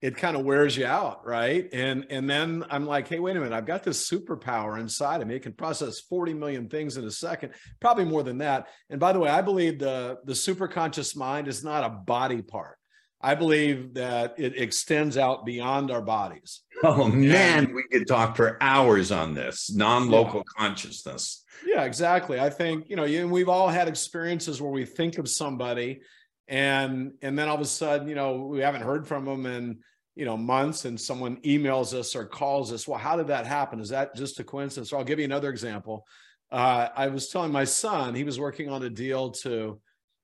it 0.05 0.19
kind 0.19 0.37
of 0.37 0.45
wears 0.45 0.77
you 0.77 0.85
out, 0.85 1.27
right? 1.27 1.67
And 1.73 2.05
and 2.11 2.29
then 2.29 2.63
I'm 2.69 2.85
like, 2.85 3.09
hey, 3.09 3.21
wait 3.21 3.39
a 3.39 3.41
minute, 3.41 3.57
I've 3.57 3.65
got 3.65 3.83
this 3.83 4.07
superpower 4.07 4.79
inside 4.79 5.23
of 5.23 5.29
me. 5.29 5.37
It 5.37 5.43
can 5.43 5.55
process 5.55 5.99
40 5.99 6.35
million 6.35 6.69
things 6.69 6.99
in 6.99 7.05
a 7.05 7.11
second, 7.11 7.55
probably 7.81 8.05
more 8.05 8.23
than 8.23 8.37
that. 8.39 8.69
And 8.91 9.01
by 9.01 9.15
the 9.15 9.19
way, 9.19 9.31
I 9.31 9.41
believe 9.41 9.79
the 9.79 10.19
the 10.27 10.35
superconscious 10.35 11.17
mind 11.17 11.49
is 11.49 11.65
not 11.65 11.85
a 11.85 11.89
body 11.89 12.43
part. 12.43 12.77
I 13.23 13.35
believe 13.35 13.95
that 13.95 14.35
it 14.37 14.61
extends 14.61 15.17
out 15.17 15.47
beyond 15.47 15.91
our 15.91 16.03
bodies. 16.03 16.61
Oh 16.83 17.09
man, 17.09 17.65
and, 17.65 17.75
we 17.75 17.85
could 17.91 18.07
talk 18.07 18.37
for 18.37 18.59
hours 18.61 19.11
on 19.11 19.33
this 19.33 19.73
non-local 19.73 20.41
yeah. 20.41 20.67
consciousness. 20.67 21.45
Yeah, 21.65 21.85
exactly. 21.85 22.39
I 22.39 22.51
think 22.51 22.91
you 22.91 22.97
know, 22.97 23.05
you, 23.05 23.27
we've 23.27 23.49
all 23.49 23.69
had 23.69 23.89
experiences 23.89 24.61
where 24.61 24.71
we 24.71 24.85
think 24.85 25.17
of 25.17 25.31
somebody 25.31 26.03
and 26.47 27.13
and 27.23 27.39
then 27.39 27.49
all 27.49 27.55
of 27.55 27.61
a 27.63 27.65
sudden 27.65 28.07
you 28.07 28.15
know 28.15 28.43
we 28.43 28.61
haven't 28.61 28.83
heard 28.83 29.07
from 29.07 29.25
them 29.25 29.47
in 29.47 29.79
you 30.15 30.25
know 30.25 30.37
months 30.37 30.85
and 30.85 31.01
someone 31.01 31.37
emails 31.39 31.93
us 31.93 32.15
or 32.15 32.25
calls 32.25 32.73
us 32.73 32.87
well 32.87 32.99
how 32.99 33.17
did 33.17 33.29
that 33.29 33.47
happen? 33.47 33.81
Is 33.81 33.89
that 33.91 34.15
just 34.15 34.41
a 34.41 34.45
coincidence? 34.45 34.91
So 34.91 34.99
i'll 34.99 35.05
give 35.05 35.19
you 35.19 35.25
another 35.25 35.51
example. 35.51 36.07
Uh, 36.51 36.89
i 36.97 37.09
was 37.09 37.29
telling 37.29 37.51
my 37.53 37.65
son 37.65 38.15
he 38.15 38.25
was 38.25 38.39
working 38.39 38.69
on 38.69 38.83
a 38.83 38.91
deal 38.91 39.31
to 39.31 39.81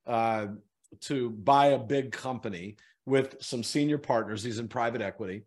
uh, 0.06 0.46
to 1.00 1.30
buy 1.30 1.68
a 1.68 1.78
big 1.78 2.12
company 2.12 2.76
with 3.06 3.36
some 3.40 3.62
senior 3.62 3.98
partners 3.98 4.42
he's 4.42 4.58
in 4.58 4.68
private 4.68 5.00
equity 5.00 5.42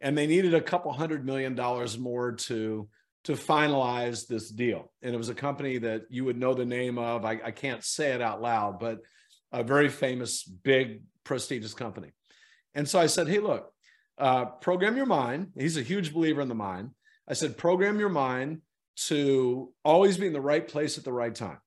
and 0.00 0.16
they 0.16 0.26
needed 0.26 0.54
a 0.54 0.60
couple 0.60 0.92
hundred 0.92 1.24
million 1.24 1.54
dollars 1.54 1.98
more 1.98 2.32
to 2.32 2.88
to 3.24 3.32
finalize 3.32 4.26
this 4.26 4.50
deal. 4.50 4.92
And 5.02 5.14
it 5.14 5.16
was 5.16 5.30
a 5.30 5.34
company 5.34 5.78
that 5.78 6.02
you 6.10 6.26
would 6.26 6.38
know 6.38 6.52
the 6.52 6.66
name 6.66 6.98
of. 6.98 7.24
I, 7.24 7.40
I 7.42 7.50
can't 7.50 7.82
say 7.82 8.12
it 8.12 8.20
out 8.20 8.42
loud 8.42 8.78
but 8.78 8.98
a 9.50 9.62
very 9.62 9.88
famous, 9.88 10.42
big, 10.42 11.02
prestigious 11.22 11.74
company. 11.74 12.10
And 12.74 12.88
so 12.88 12.98
I 12.98 13.06
said, 13.06 13.28
hey, 13.28 13.38
look, 13.38 13.72
uh, 14.18 14.46
program 14.46 14.96
your 14.96 15.06
mind. 15.06 15.48
He's 15.56 15.76
a 15.76 15.82
huge 15.82 16.12
believer 16.12 16.40
in 16.40 16.48
the 16.48 16.54
mind. 16.54 16.90
I 17.28 17.34
said, 17.34 17.56
program 17.56 17.98
your 17.98 18.08
mind 18.08 18.60
to 18.96 19.72
always 19.84 20.18
be 20.18 20.26
in 20.26 20.32
the 20.32 20.40
right 20.40 20.66
place 20.66 20.98
at 20.98 21.04
the 21.04 21.12
right 21.12 21.34
time. 21.34 21.58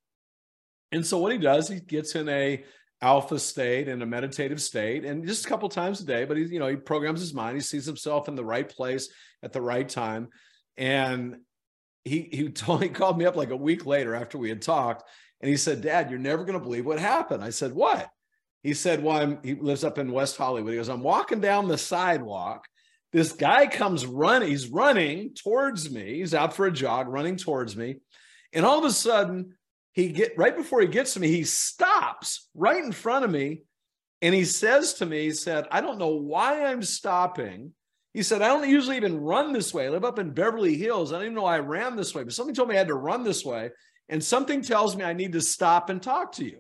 And 0.92 1.06
so 1.06 1.18
what 1.18 1.32
he 1.32 1.38
does, 1.38 1.68
he 1.68 1.80
gets 1.80 2.16
in 2.16 2.30
a 2.30 2.64
alpha 3.02 3.38
state 3.38 3.88
and 3.88 4.02
a 4.02 4.06
meditative 4.06 4.62
state 4.62 5.06
and 5.06 5.28
just 5.28 5.46
a 5.46 5.50
couple 5.50 5.70
times 5.70 6.02
a 6.02 6.06
day, 6.06 6.26
but 6.26 6.38
he, 6.38 6.46
you 6.46 6.60
know, 6.60 6.68
he 6.68 6.76
programs 6.76 7.20
his 7.20 7.34
mind. 7.34 7.58
He 7.58 7.62
sees 7.62 7.86
himself 7.86 8.28
in 8.28 8.36
the 8.36 8.46
right 8.46 8.68
place 8.68 9.10
at 9.44 9.52
the 9.52 9.62
right 9.62 9.88
time. 9.88 10.30
And 10.78 11.38
he 12.06 12.30
he 12.32 12.50
told 12.52 12.82
he 12.82 12.90
called 12.90 13.18
me 13.18 13.26
up 13.26 13.36
like 13.36 13.50
a 13.50 13.58
week 13.58 13.86
later 13.86 14.16
after 14.16 14.38
we 14.38 14.50
had 14.50 14.62
talked 14.62 15.04
and 15.42 15.50
he 15.50 15.58
said, 15.58 15.82
Dad, 15.82 16.10
you're 16.10 16.20
never 16.20 16.46
going 16.46 16.58
to 16.58 16.64
believe 16.64 16.86
what 16.86 17.00
happened. 17.00 17.44
I 17.44 17.52
said, 17.52 17.74
What? 17.74 18.10
He 18.64 18.74
said, 18.74 19.04
Well, 19.04 19.40
he 19.44 19.56
lives 19.56 19.84
up 19.84 19.98
in 19.98 20.12
West 20.12 20.38
Hollywood. 20.38 20.72
He 20.72 20.78
goes, 20.78 20.90
I'm 20.90 21.04
walking 21.04 21.40
down 21.40 21.68
the 21.68 21.78
sidewalk. 21.78 22.66
This 23.14 23.32
guy 23.32 23.68
comes 23.68 24.06
running. 24.06 24.50
He's 24.50 24.70
running 24.70 25.34
towards 25.34 25.90
me. 25.90 26.20
He's 26.20 26.34
out 26.34 26.54
for 26.54 26.66
a 26.66 26.72
jog, 26.72 27.08
running 27.08 27.38
towards 27.38 27.76
me. 27.76 27.98
And 28.54 28.66
all 28.66 28.80
of 28.80 28.86
a 28.86 28.92
sudden, 28.92 29.54
he 29.94 30.10
get 30.10 30.38
right 30.38 30.56
before 30.56 30.82
he 30.82 30.88
gets 30.88 31.14
to 31.14 31.20
me, 31.20 31.28
he 31.28 31.44
stops 31.44 32.50
right 32.54 32.84
in 32.84 32.92
front 32.92 33.26
of 33.26 33.32
me. 33.32 33.62
And 34.22 34.34
he 34.34 34.46
says 34.46 34.96
to 34.96 35.06
me, 35.06 35.24
he 35.26 35.32
said, 35.32 35.68
I 35.72 35.80
don't 35.82 36.00
know 36.00 36.16
why 36.16 36.66
I'm 36.66 36.82
stopping. 36.82 37.74
He 38.14 38.24
said, 38.24 38.42
I 38.42 38.48
don't 38.48 38.68
usually 38.68 38.98
even 38.98 39.20
run 39.20 39.54
this 39.54 39.74
way. 39.74 39.86
I 39.86 39.90
live 39.90 40.04
up 40.04 40.18
in 40.18 40.32
Beverly 40.32 40.76
Hills. 40.76 41.12
I 41.12 41.18
don't 41.18 41.26
even 41.26 41.36
know 41.36 41.46
I 41.46 41.60
ran 41.60 41.96
this 41.96 42.16
way, 42.16 42.24
but 42.24 42.34
something 42.34 42.56
told 42.56 42.70
me 42.70 42.76
I 42.76 42.80
had 42.80 42.88
to 42.88 42.96
run 42.96 43.24
this 43.24 43.46
way 43.46 43.70
and 44.10 44.24
something 44.24 44.62
tells 44.62 44.96
me 44.96 45.04
I 45.04 45.14
need 45.14 45.34
to 45.34 45.42
stop 45.42 45.90
and 45.90 46.02
talk 46.02 46.34
to 46.34 46.46
you. 46.46 46.60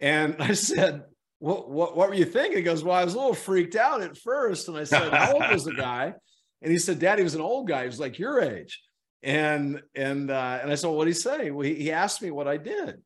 And 0.00 0.36
I 0.40 0.52
said, 0.52 1.04
what, 1.38 1.70
what, 1.70 1.96
what 1.96 2.08
were 2.08 2.14
you 2.14 2.24
thinking? 2.24 2.56
He 2.56 2.62
goes, 2.62 2.82
Well, 2.82 2.96
I 2.96 3.04
was 3.04 3.14
a 3.14 3.18
little 3.18 3.34
freaked 3.34 3.76
out 3.76 4.00
at 4.00 4.16
first. 4.16 4.68
And 4.68 4.76
I 4.76 4.84
said, 4.84 5.12
How 5.12 5.34
old 5.34 5.44
was 5.52 5.64
the 5.64 5.74
guy? 5.76 6.14
And 6.62 6.72
he 6.72 6.78
said, 6.78 6.98
Daddy 6.98 7.22
was 7.22 7.34
an 7.34 7.42
old 7.42 7.68
guy. 7.68 7.82
He 7.82 7.86
was 7.86 8.00
like 8.00 8.18
your 8.18 8.40
age. 8.40 8.82
And 9.22 9.82
and 9.94 10.30
uh, 10.30 10.58
and 10.62 10.70
I 10.70 10.74
said, 10.74 10.88
well, 10.88 10.96
What 10.96 11.04
did 11.04 11.14
he 11.14 11.20
say? 11.20 11.50
Well, 11.50 11.66
he, 11.66 11.74
he 11.74 11.92
asked 11.92 12.22
me 12.22 12.30
what 12.30 12.48
I 12.48 12.56
did. 12.56 13.02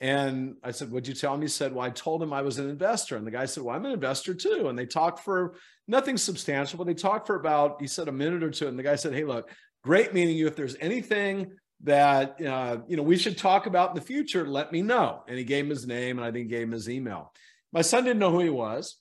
And 0.00 0.56
I 0.62 0.70
said, 0.70 0.90
What'd 0.90 1.08
you 1.08 1.14
tell 1.14 1.34
him? 1.34 1.40
He 1.40 1.48
said, 1.48 1.74
Well, 1.74 1.84
I 1.84 1.90
told 1.90 2.22
him 2.22 2.32
I 2.32 2.42
was 2.42 2.58
an 2.58 2.68
investor. 2.68 3.16
And 3.16 3.26
the 3.26 3.30
guy 3.30 3.46
said, 3.46 3.62
Well, 3.62 3.74
I'm 3.74 3.86
an 3.86 3.92
investor 3.92 4.34
too. 4.34 4.68
And 4.68 4.78
they 4.78 4.86
talked 4.86 5.20
for 5.20 5.54
nothing 5.86 6.16
substantial, 6.16 6.78
but 6.78 6.86
they 6.86 6.94
talked 6.94 7.26
for 7.26 7.36
about, 7.36 7.80
he 7.80 7.86
said, 7.86 8.08
a 8.08 8.12
minute 8.12 8.42
or 8.42 8.50
two. 8.50 8.68
And 8.68 8.78
the 8.78 8.82
guy 8.82 8.96
said, 8.96 9.14
Hey, 9.14 9.24
look, 9.24 9.50
great 9.82 10.12
meeting 10.12 10.36
you. 10.36 10.46
If 10.46 10.56
there's 10.56 10.76
anything 10.78 11.52
that 11.84 12.44
uh, 12.44 12.78
you 12.88 12.96
know 12.96 13.02
we 13.02 13.16
should 13.16 13.38
talk 13.38 13.66
about 13.66 13.90
in 13.90 13.94
the 13.94 14.00
future, 14.00 14.46
let 14.46 14.72
me 14.72 14.82
know. 14.82 15.22
And 15.28 15.38
he 15.38 15.44
gave 15.44 15.64
him 15.64 15.70
his 15.70 15.86
name, 15.86 16.18
and 16.18 16.26
I 16.26 16.32
think 16.32 16.48
gave 16.48 16.62
him 16.62 16.72
his 16.72 16.88
email. 16.88 17.32
My 17.72 17.82
son 17.82 18.04
didn't 18.04 18.18
know 18.18 18.30
who 18.30 18.40
he 18.40 18.50
was, 18.50 18.96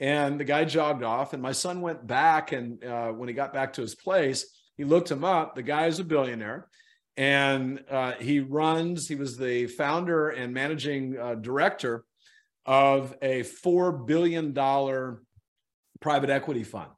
and 0.00 0.38
the 0.38 0.44
guy 0.44 0.64
jogged 0.64 1.02
off. 1.02 1.32
And 1.32 1.42
my 1.42 1.52
son 1.52 1.80
went 1.80 2.06
back, 2.06 2.52
and 2.52 2.82
uh, 2.84 3.08
when 3.12 3.28
he 3.28 3.34
got 3.34 3.52
back 3.52 3.74
to 3.74 3.80
his 3.80 3.94
place, 3.94 4.46
he 4.76 4.84
looked 4.84 5.10
him 5.10 5.24
up. 5.24 5.54
The 5.54 5.62
guy 5.62 5.86
is 5.86 5.98
a 5.98 6.04
billionaire, 6.04 6.68
and 7.16 7.82
uh, 7.90 8.12
he 8.12 8.40
runs. 8.40 9.08
He 9.08 9.14
was 9.14 9.36
the 9.36 9.66
founder 9.66 10.28
and 10.28 10.52
managing 10.52 11.18
uh, 11.18 11.34
director 11.34 12.04
of 12.66 13.14
a 13.22 13.42
four 13.44 13.92
billion 13.92 14.52
dollar 14.52 15.22
private 16.00 16.30
equity 16.30 16.64
fund. 16.64 16.90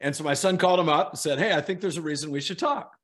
And 0.00 0.14
so 0.14 0.24
my 0.24 0.34
son 0.34 0.58
called 0.58 0.80
him 0.80 0.88
up 0.88 1.10
and 1.10 1.18
said, 1.18 1.38
"Hey, 1.38 1.54
I 1.54 1.60
think 1.60 1.80
there's 1.80 1.96
a 1.96 2.02
reason 2.02 2.32
we 2.32 2.40
should 2.40 2.58
talk." 2.58 2.96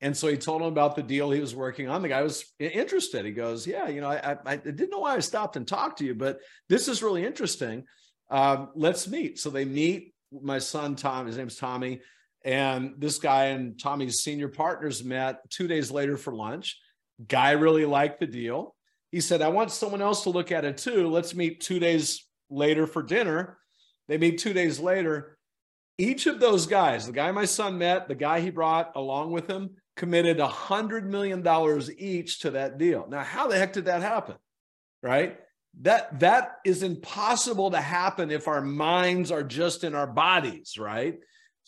And 0.00 0.16
so 0.16 0.28
he 0.28 0.36
told 0.36 0.62
him 0.62 0.68
about 0.68 0.94
the 0.94 1.02
deal 1.02 1.30
he 1.30 1.40
was 1.40 1.56
working 1.56 1.88
on. 1.88 2.02
The 2.02 2.08
guy 2.08 2.22
was 2.22 2.44
interested. 2.58 3.24
He 3.24 3.32
goes, 3.32 3.66
"Yeah, 3.66 3.88
you 3.88 4.00
know, 4.00 4.08
I, 4.08 4.36
I, 4.46 4.56
didn't 4.56 4.90
know 4.90 5.00
why 5.00 5.16
I 5.16 5.20
stopped 5.20 5.56
and 5.56 5.66
talked 5.66 5.98
to 5.98 6.04
you, 6.04 6.14
but 6.14 6.38
this 6.68 6.86
is 6.86 7.02
really 7.02 7.24
interesting. 7.24 7.84
Um, 8.30 8.70
let's 8.74 9.08
meet." 9.08 9.38
So 9.38 9.50
they 9.50 9.64
meet. 9.64 10.14
My 10.30 10.58
son 10.58 10.94
Tom, 10.94 11.26
his 11.26 11.38
name's 11.38 11.56
Tommy, 11.56 12.00
and 12.44 12.94
this 12.98 13.18
guy 13.18 13.46
and 13.46 13.80
Tommy's 13.80 14.20
senior 14.20 14.48
partners 14.48 15.02
met 15.02 15.48
two 15.50 15.66
days 15.66 15.90
later 15.90 16.16
for 16.16 16.34
lunch. 16.34 16.78
Guy 17.26 17.52
really 17.52 17.86
liked 17.86 18.20
the 18.20 18.26
deal. 18.26 18.76
He 19.10 19.20
said, 19.20 19.42
"I 19.42 19.48
want 19.48 19.72
someone 19.72 20.02
else 20.02 20.22
to 20.24 20.30
look 20.30 20.52
at 20.52 20.64
it 20.64 20.78
too. 20.78 21.08
Let's 21.08 21.34
meet 21.34 21.60
two 21.60 21.80
days 21.80 22.24
later 22.50 22.86
for 22.86 23.02
dinner." 23.02 23.58
They 24.08 24.18
meet 24.18 24.38
two 24.38 24.52
days 24.52 24.80
later. 24.80 25.38
Each 25.98 26.26
of 26.26 26.40
those 26.40 26.66
guys, 26.66 27.06
the 27.06 27.12
guy 27.12 27.30
my 27.32 27.44
son 27.44 27.78
met, 27.78 28.08
the 28.08 28.14
guy 28.14 28.40
he 28.40 28.50
brought 28.50 28.92
along 28.94 29.32
with 29.32 29.48
him, 29.48 29.76
committed 29.98 30.40
a 30.40 30.46
$100 30.46 31.04
million 31.04 31.44
each 31.98 32.40
to 32.40 32.52
that 32.52 32.78
deal. 32.78 33.06
Now, 33.10 33.22
how 33.22 33.48
the 33.48 33.58
heck 33.58 33.74
did 33.74 33.86
that 33.86 34.00
happen? 34.00 34.36
Right? 35.02 35.38
That 35.82 36.20
that 36.20 36.56
is 36.64 36.82
impossible 36.82 37.72
to 37.72 37.80
happen 37.80 38.30
if 38.30 38.48
our 38.48 38.62
minds 38.62 39.30
are 39.30 39.42
just 39.42 39.84
in 39.84 39.94
our 39.94 40.06
bodies, 40.06 40.78
right? 40.78 41.18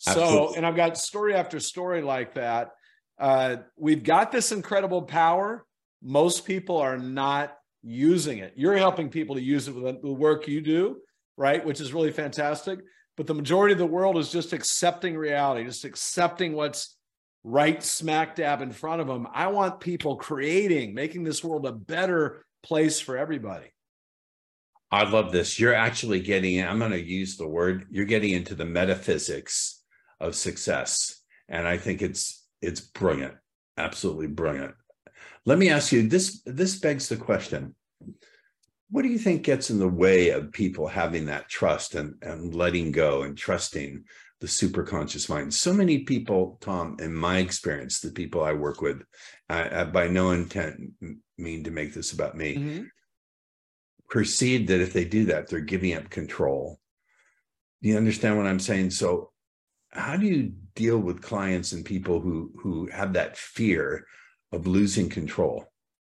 Absolutely. 0.07 0.33
So, 0.33 0.55
and 0.55 0.65
I've 0.65 0.75
got 0.75 0.97
story 0.97 1.35
after 1.35 1.59
story 1.59 2.01
like 2.01 2.33
that. 2.33 2.71
Uh, 3.19 3.57
we've 3.77 4.03
got 4.03 4.31
this 4.31 4.51
incredible 4.51 5.03
power. 5.03 5.65
Most 6.01 6.45
people 6.45 6.77
are 6.77 6.97
not 6.97 7.55
using 7.83 8.39
it. 8.39 8.53
You're 8.55 8.77
helping 8.77 9.09
people 9.09 9.35
to 9.35 9.41
use 9.41 9.67
it 9.67 9.75
with 9.75 10.01
the 10.01 10.11
work 10.11 10.47
you 10.47 10.61
do, 10.61 10.97
right? 11.37 11.63
Which 11.63 11.79
is 11.79 11.93
really 11.93 12.11
fantastic. 12.11 12.79
But 13.17 13.27
the 13.27 13.35
majority 13.35 13.73
of 13.73 13.79
the 13.79 13.85
world 13.85 14.17
is 14.17 14.31
just 14.31 14.53
accepting 14.53 15.15
reality, 15.15 15.65
just 15.65 15.85
accepting 15.85 16.53
what's 16.53 16.97
right 17.43 17.83
smack 17.83 18.35
dab 18.35 18.61
in 18.61 18.71
front 18.71 19.01
of 19.01 19.07
them. 19.07 19.27
I 19.33 19.47
want 19.47 19.79
people 19.79 20.15
creating, 20.15 20.93
making 20.93 21.23
this 21.23 21.43
world 21.43 21.65
a 21.65 21.71
better 21.71 22.45
place 22.63 22.99
for 22.99 23.17
everybody. 23.17 23.67
I 24.91 25.09
love 25.09 25.31
this. 25.31 25.59
You're 25.59 25.73
actually 25.73 26.19
getting, 26.19 26.63
I'm 26.63 26.79
going 26.79 26.91
to 26.91 27.01
use 27.01 27.37
the 27.37 27.47
word, 27.47 27.87
you're 27.89 28.05
getting 28.05 28.31
into 28.31 28.55
the 28.55 28.65
metaphysics 28.65 29.81
of 30.19 30.35
success. 30.35 31.21
And 31.47 31.67
I 31.67 31.77
think 31.77 32.01
it's 32.01 32.45
it's 32.61 32.81
brilliant. 32.81 33.35
Absolutely 33.77 34.27
brilliant. 34.27 34.75
Let 35.45 35.57
me 35.57 35.69
ask 35.69 35.91
you 35.91 36.07
this 36.07 36.41
this 36.45 36.77
begs 36.79 37.09
the 37.09 37.17
question. 37.17 37.75
What 38.89 39.03
do 39.03 39.07
you 39.07 39.17
think 39.17 39.43
gets 39.43 39.69
in 39.69 39.79
the 39.79 39.87
way 39.87 40.29
of 40.29 40.51
people 40.51 40.87
having 40.87 41.25
that 41.27 41.49
trust 41.49 41.95
and, 41.95 42.15
and 42.21 42.53
letting 42.53 42.91
go 42.91 43.23
and 43.23 43.37
trusting 43.37 44.03
the 44.41 44.47
super 44.47 44.83
conscious 44.83 45.29
mind. 45.29 45.53
So 45.53 45.71
many 45.71 45.99
people, 45.99 46.57
Tom, 46.61 46.97
in 46.99 47.13
my 47.13 47.37
experience, 47.37 47.99
the 47.99 48.09
people 48.09 48.43
I 48.43 48.53
work 48.53 48.81
with, 48.81 49.03
I, 49.47 49.81
I 49.81 49.83
by 49.85 50.07
no 50.07 50.31
intent 50.31 50.91
mean 51.37 51.63
to 51.63 51.71
make 51.71 51.93
this 51.93 52.11
about 52.11 52.35
me, 52.35 52.55
mm-hmm. 52.55 52.83
perceive 54.09 54.67
that 54.67 54.81
if 54.81 54.93
they 54.93 55.05
do 55.05 55.25
that, 55.25 55.47
they're 55.47 55.59
giving 55.59 55.93
up 55.93 56.09
control. 56.09 56.79
Do 57.83 57.89
you 57.89 57.97
understand 57.97 58.35
what 58.37 58.47
I'm 58.47 58.59
saying? 58.59 58.89
So, 58.89 59.31
how 59.91 60.17
do 60.17 60.25
you 60.25 60.53
deal 60.75 60.97
with 60.97 61.21
clients 61.21 61.71
and 61.73 61.85
people 61.85 62.19
who 62.19 62.51
who 62.61 62.87
have 62.87 63.13
that 63.13 63.37
fear 63.37 64.07
of 64.51 64.65
losing 64.65 65.07
control, 65.07 65.65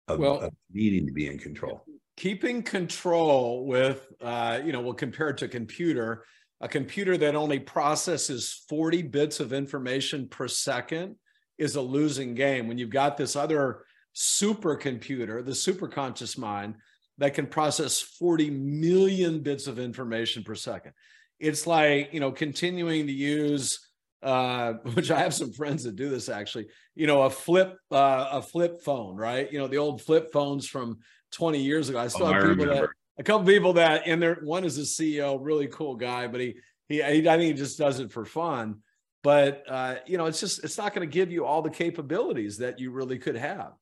of, 0.08 0.18
well, 0.18 0.40
of 0.40 0.54
needing 0.72 1.06
to 1.06 1.12
be 1.12 1.26
in 1.26 1.38
control? 1.38 1.84
Keeping 2.16 2.62
control 2.62 3.66
with, 3.66 4.06
uh, 4.22 4.60
you 4.64 4.72
know, 4.72 4.80
well, 4.80 4.94
compared 4.94 5.38
to 5.38 5.48
computer 5.48 6.24
a 6.62 6.68
computer 6.68 7.16
that 7.18 7.34
only 7.34 7.58
processes 7.58 8.64
40 8.68 9.02
bits 9.02 9.40
of 9.40 9.52
information 9.52 10.28
per 10.28 10.46
second 10.46 11.16
is 11.58 11.74
a 11.74 11.80
losing 11.80 12.34
game. 12.34 12.68
When 12.68 12.78
you've 12.78 12.88
got 12.90 13.16
this 13.16 13.34
other 13.34 13.84
supercomputer, 14.14 15.44
the 15.44 15.50
superconscious 15.50 16.38
mind, 16.38 16.76
that 17.18 17.34
can 17.34 17.46
process 17.46 18.00
40 18.00 18.50
million 18.50 19.40
bits 19.40 19.66
of 19.66 19.80
information 19.80 20.44
per 20.44 20.54
second. 20.54 20.92
It's 21.40 21.66
like, 21.66 22.10
you 22.12 22.20
know, 22.20 22.30
continuing 22.30 23.06
to 23.08 23.12
use 23.12 23.88
uh, 24.22 24.74
which 24.94 25.10
I 25.10 25.18
have 25.18 25.34
some 25.34 25.52
friends 25.52 25.82
that 25.82 25.96
do 25.96 26.08
this 26.08 26.28
actually, 26.28 26.68
you 26.94 27.08
know, 27.08 27.22
a 27.22 27.30
flip, 27.30 27.76
uh, 27.90 28.28
a 28.32 28.42
flip 28.42 28.82
phone, 28.84 29.16
right? 29.16 29.52
You 29.52 29.58
know, 29.58 29.66
the 29.66 29.78
old 29.78 30.00
flip 30.00 30.32
phones 30.32 30.68
from 30.68 30.98
20 31.32 31.60
years 31.60 31.88
ago. 31.88 31.98
I 31.98 32.06
still 32.06 32.26
oh, 32.26 32.32
have 32.32 32.48
people 32.48 32.66
that 32.66 32.88
a 33.18 33.22
couple 33.22 33.46
people 33.46 33.74
that 33.74 34.06
in 34.06 34.20
there. 34.20 34.38
One 34.42 34.64
is 34.64 34.78
a 34.78 34.82
CEO, 34.82 35.38
really 35.40 35.66
cool 35.68 35.96
guy, 35.96 36.26
but 36.26 36.40
he 36.40 36.56
he, 36.88 36.96
he 36.96 37.28
I 37.28 37.36
think 37.36 37.42
he 37.42 37.52
just 37.52 37.78
does 37.78 38.00
it 38.00 38.10
for 38.10 38.24
fun. 38.24 38.80
But 39.22 39.64
uh, 39.68 39.96
you 40.06 40.18
know, 40.18 40.26
it's 40.26 40.40
just 40.40 40.64
it's 40.64 40.78
not 40.78 40.94
going 40.94 41.08
to 41.08 41.12
give 41.12 41.30
you 41.30 41.44
all 41.44 41.62
the 41.62 41.70
capabilities 41.70 42.58
that 42.58 42.78
you 42.78 42.90
really 42.90 43.18
could 43.18 43.36
have. 43.36 43.72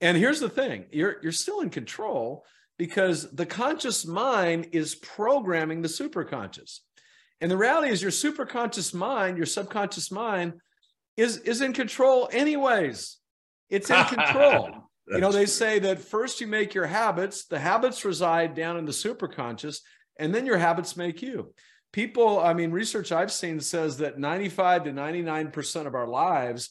And 0.00 0.16
here's 0.16 0.40
the 0.40 0.50
thing: 0.50 0.86
you're 0.90 1.16
you're 1.22 1.32
still 1.32 1.60
in 1.60 1.70
control 1.70 2.44
because 2.78 3.30
the 3.30 3.46
conscious 3.46 4.06
mind 4.06 4.68
is 4.72 4.94
programming 4.96 5.82
the 5.82 5.88
superconscious. 5.88 6.80
And 7.40 7.50
the 7.50 7.56
reality 7.56 7.90
is 7.90 8.02
your 8.02 8.10
superconscious 8.10 8.94
mind, 8.94 9.36
your 9.36 9.46
subconscious 9.46 10.10
mind 10.10 10.54
is 11.16 11.38
is 11.38 11.60
in 11.60 11.72
control 11.72 12.28
anyways. 12.32 13.18
It's 13.70 13.90
in 13.90 14.04
control. 14.04 14.90
You 15.12 15.20
know, 15.20 15.32
they 15.32 15.46
say 15.46 15.78
that 15.80 16.00
first 16.00 16.40
you 16.40 16.46
make 16.46 16.74
your 16.74 16.86
habits, 16.86 17.46
the 17.46 17.58
habits 17.58 18.04
reside 18.04 18.54
down 18.54 18.76
in 18.76 18.84
the 18.84 18.92
superconscious, 18.92 19.80
and 20.18 20.34
then 20.34 20.46
your 20.46 20.58
habits 20.58 20.96
make 20.96 21.22
you. 21.22 21.54
People, 21.92 22.40
I 22.40 22.54
mean, 22.54 22.70
research 22.70 23.12
I've 23.12 23.32
seen 23.32 23.60
says 23.60 23.98
that 23.98 24.18
95 24.18 24.84
to 24.84 24.92
99% 24.92 25.86
of 25.86 25.94
our 25.94 26.06
lives 26.06 26.70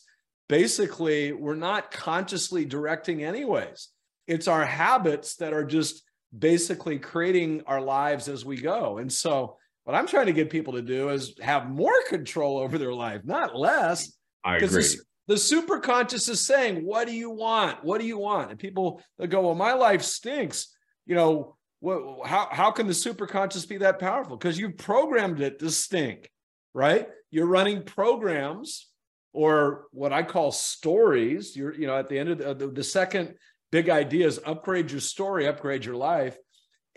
basically 0.51 1.32
we're 1.32 1.56
not 1.56 1.91
consciously 1.91 2.65
directing 2.65 3.23
anyways. 3.23 3.88
It's 4.27 4.49
our 4.49 4.65
habits 4.65 5.38
that 5.38 5.54
are 5.54 5.63
just 5.63 6.04
basically 6.38 6.99
creating 6.99 7.63
our 7.67 7.80
lives 7.80 8.27
as 8.27 8.43
we 8.43 8.58
go. 8.58 8.97
And 8.97 9.12
so 9.12 9.58
what 9.86 9.95
I'm 9.95 10.08
trying 10.08 10.25
to 10.25 10.34
get 10.34 10.49
people 10.49 10.73
to 10.73 10.82
do 10.82 11.10
is 11.10 11.36
have 11.41 11.69
more 11.69 11.95
control 12.10 12.58
over 12.58 12.77
their 12.77 12.93
life, 12.93 13.21
not 13.23 13.56
less. 13.56 14.12
I 14.43 14.58
agree. 14.58 14.84
The, 15.31 15.37
super 15.37 15.79
conscious 15.79 16.27
is 16.27 16.41
saying, 16.41 16.85
What 16.85 17.07
do 17.07 17.13
you 17.13 17.29
want? 17.29 17.85
What 17.85 18.01
do 18.01 18.05
you 18.05 18.17
want? 18.17 18.49
And 18.49 18.59
people 18.59 19.01
go, 19.29 19.41
Well, 19.41 19.55
my 19.55 19.71
life 19.73 20.01
stinks. 20.01 20.75
You 21.05 21.15
know, 21.15 21.55
what, 21.79 22.27
how, 22.27 22.49
how 22.51 22.71
can 22.71 22.85
the 22.85 22.93
super 22.93 23.25
conscious 23.25 23.65
be 23.65 23.77
that 23.77 23.97
powerful? 23.97 24.35
Because 24.35 24.59
you've 24.59 24.77
programmed 24.77 25.39
it 25.39 25.59
to 25.59 25.71
stink, 25.71 26.29
right? 26.73 27.07
You're 27.29 27.47
running 27.47 27.83
programs 27.83 28.89
or 29.31 29.85
what 29.91 30.11
I 30.11 30.23
call 30.23 30.51
stories. 30.51 31.55
You're, 31.55 31.73
you 31.75 31.87
know, 31.87 31.97
at 31.97 32.09
the 32.09 32.19
end 32.19 32.29
of 32.29 32.37
the, 32.37 32.53
the, 32.53 32.67
the 32.67 32.83
second 32.83 33.35
big 33.71 33.89
idea 33.89 34.27
is 34.27 34.37
upgrade 34.45 34.91
your 34.91 34.99
story, 34.99 35.47
upgrade 35.47 35.85
your 35.85 35.95
life. 35.95 36.37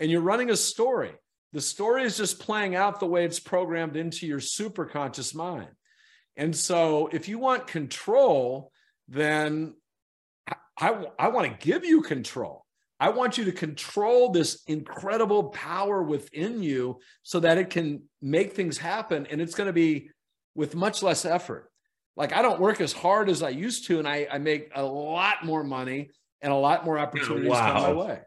And 0.01 0.11
you're 0.11 0.21
running 0.21 0.51
a 0.51 0.57
story. 0.57 1.13
The 1.53 1.61
story 1.61 2.03
is 2.03 2.17
just 2.17 2.41
playing 2.41 2.75
out 2.75 2.99
the 2.99 3.07
way 3.07 3.25
it's 3.25 3.39
programmed 3.39 3.97
into 3.97 4.27
your 4.27 4.41
super 4.41 4.87
conscious 4.87 5.37
mind. 5.37 5.69
And 6.37 6.55
so 6.55 7.09
if 7.13 7.29
you 7.29 7.39
want 7.39 7.67
control, 7.67 8.73
then 9.09 9.75
I, 10.79 11.07
I 11.19 11.29
want 11.29 11.49
to 11.49 11.67
give 11.67 11.85
you 11.85 12.03
control. 12.03 12.65
I 12.99 13.11
want 13.11 13.39
you 13.39 13.45
to 13.45 13.53
control 13.53 14.31
this 14.31 14.63
incredible 14.67 15.45
power 15.51 16.03
within 16.03 16.63
you 16.63 17.01
so 17.23 17.41
that 17.41 17.59
it 17.59 17.71
can 17.71 18.05
make 18.23 18.53
things 18.53 18.79
happen. 18.79 19.27
And 19.31 19.41
it's 19.41 19.55
going 19.55 19.67
to 19.67 19.73
be 19.73 20.11
with 20.55 20.75
much 20.75 21.03
less 21.03 21.25
effort. 21.25 21.71
Like 22.17 22.33
I 22.33 22.43
don't 22.43 22.61
work 22.61 22.81
as 22.81 22.93
hard 22.93 23.29
as 23.29 23.43
I 23.43 23.49
used 23.49 23.89
to, 23.89 23.99
and 23.99 24.07
I, 24.07 24.29
I 24.31 24.39
make 24.39 24.71
a 24.75 24.83
lot 24.83 25.45
more 25.45 25.65
money 25.65 26.11
and 26.41 26.53
a 26.53 26.57
lot 26.57 26.85
more 26.85 26.99
opportunities 26.99 27.51
wow. 27.51 27.73
come 27.73 27.83
my 27.83 27.93
way. 27.93 28.21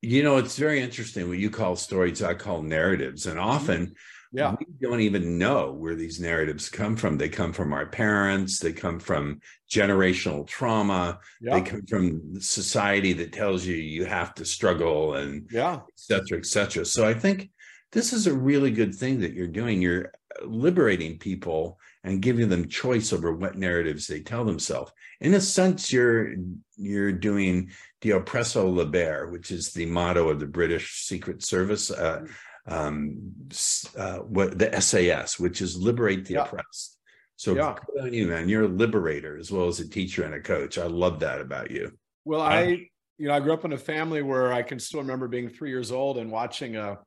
You 0.00 0.24
know, 0.24 0.38
it's 0.38 0.58
very 0.58 0.80
interesting 0.80 1.28
what 1.28 1.38
you 1.38 1.48
call 1.48 1.76
stories, 1.76 2.22
I 2.22 2.34
call 2.34 2.62
narratives. 2.62 3.26
And 3.26 3.38
often 3.38 3.94
yeah. 4.32 4.54
we 4.58 4.66
don't 4.80 5.00
even 5.00 5.38
know 5.38 5.72
where 5.72 5.94
these 5.94 6.20
narratives 6.20 6.68
come 6.68 6.96
from. 6.96 7.18
They 7.18 7.28
come 7.28 7.52
from 7.52 7.72
our 7.72 7.86
parents, 7.86 8.58
they 8.58 8.72
come 8.72 8.98
from 8.98 9.40
generational 9.70 10.46
trauma, 10.46 11.18
yeah. 11.40 11.54
they 11.54 11.62
come 11.62 11.86
from 11.86 12.40
society 12.40 13.12
that 13.14 13.32
tells 13.32 13.64
you 13.64 13.76
you 13.76 14.04
have 14.04 14.34
to 14.34 14.44
struggle 14.44 15.14
and 15.14 15.48
yeah, 15.50 15.74
et 15.74 15.80
cetera, 15.94 16.38
et 16.38 16.46
cetera. 16.46 16.84
So 16.84 17.06
I 17.06 17.14
think 17.14 17.50
this 17.92 18.12
is 18.12 18.26
a 18.26 18.34
really 18.34 18.70
good 18.70 18.94
thing 18.94 19.20
that 19.20 19.34
you're 19.34 19.46
doing. 19.46 19.82
You're 19.82 20.12
liberating 20.44 21.18
people 21.18 21.78
and 22.04 22.22
giving 22.22 22.48
them 22.48 22.68
choice 22.68 23.12
over 23.12 23.32
what 23.32 23.56
narratives 23.56 24.06
they 24.06 24.20
tell 24.20 24.44
themselves. 24.44 24.92
In 25.20 25.34
a 25.34 25.40
sense, 25.40 25.92
you're 25.92 26.34
you're 26.76 27.12
doing 27.12 27.70
the 28.00 28.10
oppresso 28.10 28.74
libere, 28.74 29.30
which 29.30 29.50
is 29.50 29.72
the 29.72 29.86
motto 29.86 30.28
of 30.30 30.40
the 30.40 30.46
British 30.46 31.04
Secret 31.04 31.44
Service. 31.44 31.90
Uh, 31.90 32.26
um, 32.66 33.32
uh, 33.96 34.18
what 34.18 34.58
the 34.58 34.80
SAS, 34.80 35.38
which 35.38 35.60
is 35.60 35.76
liberate 35.76 36.26
the 36.26 36.34
yeah. 36.34 36.44
oppressed. 36.44 36.98
So 37.36 37.54
yeah. 37.54 37.74
good 37.94 38.04
on 38.04 38.14
you, 38.14 38.28
man. 38.28 38.48
You're 38.48 38.64
a 38.64 38.68
liberator 38.68 39.36
as 39.36 39.50
well 39.50 39.66
as 39.66 39.80
a 39.80 39.88
teacher 39.88 40.22
and 40.22 40.34
a 40.34 40.40
coach. 40.40 40.78
I 40.78 40.86
love 40.86 41.20
that 41.20 41.40
about 41.40 41.70
you. 41.70 41.92
Well, 42.24 42.40
I, 42.40 42.88
you 43.18 43.28
know, 43.28 43.34
I 43.34 43.40
grew 43.40 43.52
up 43.52 43.64
in 43.64 43.72
a 43.72 43.78
family 43.78 44.22
where 44.22 44.52
I 44.52 44.62
can 44.62 44.78
still 44.78 45.00
remember 45.00 45.26
being 45.26 45.48
three 45.48 45.70
years 45.70 45.90
old 45.90 46.18
and 46.18 46.30
watching 46.30 46.76
a 46.76 46.98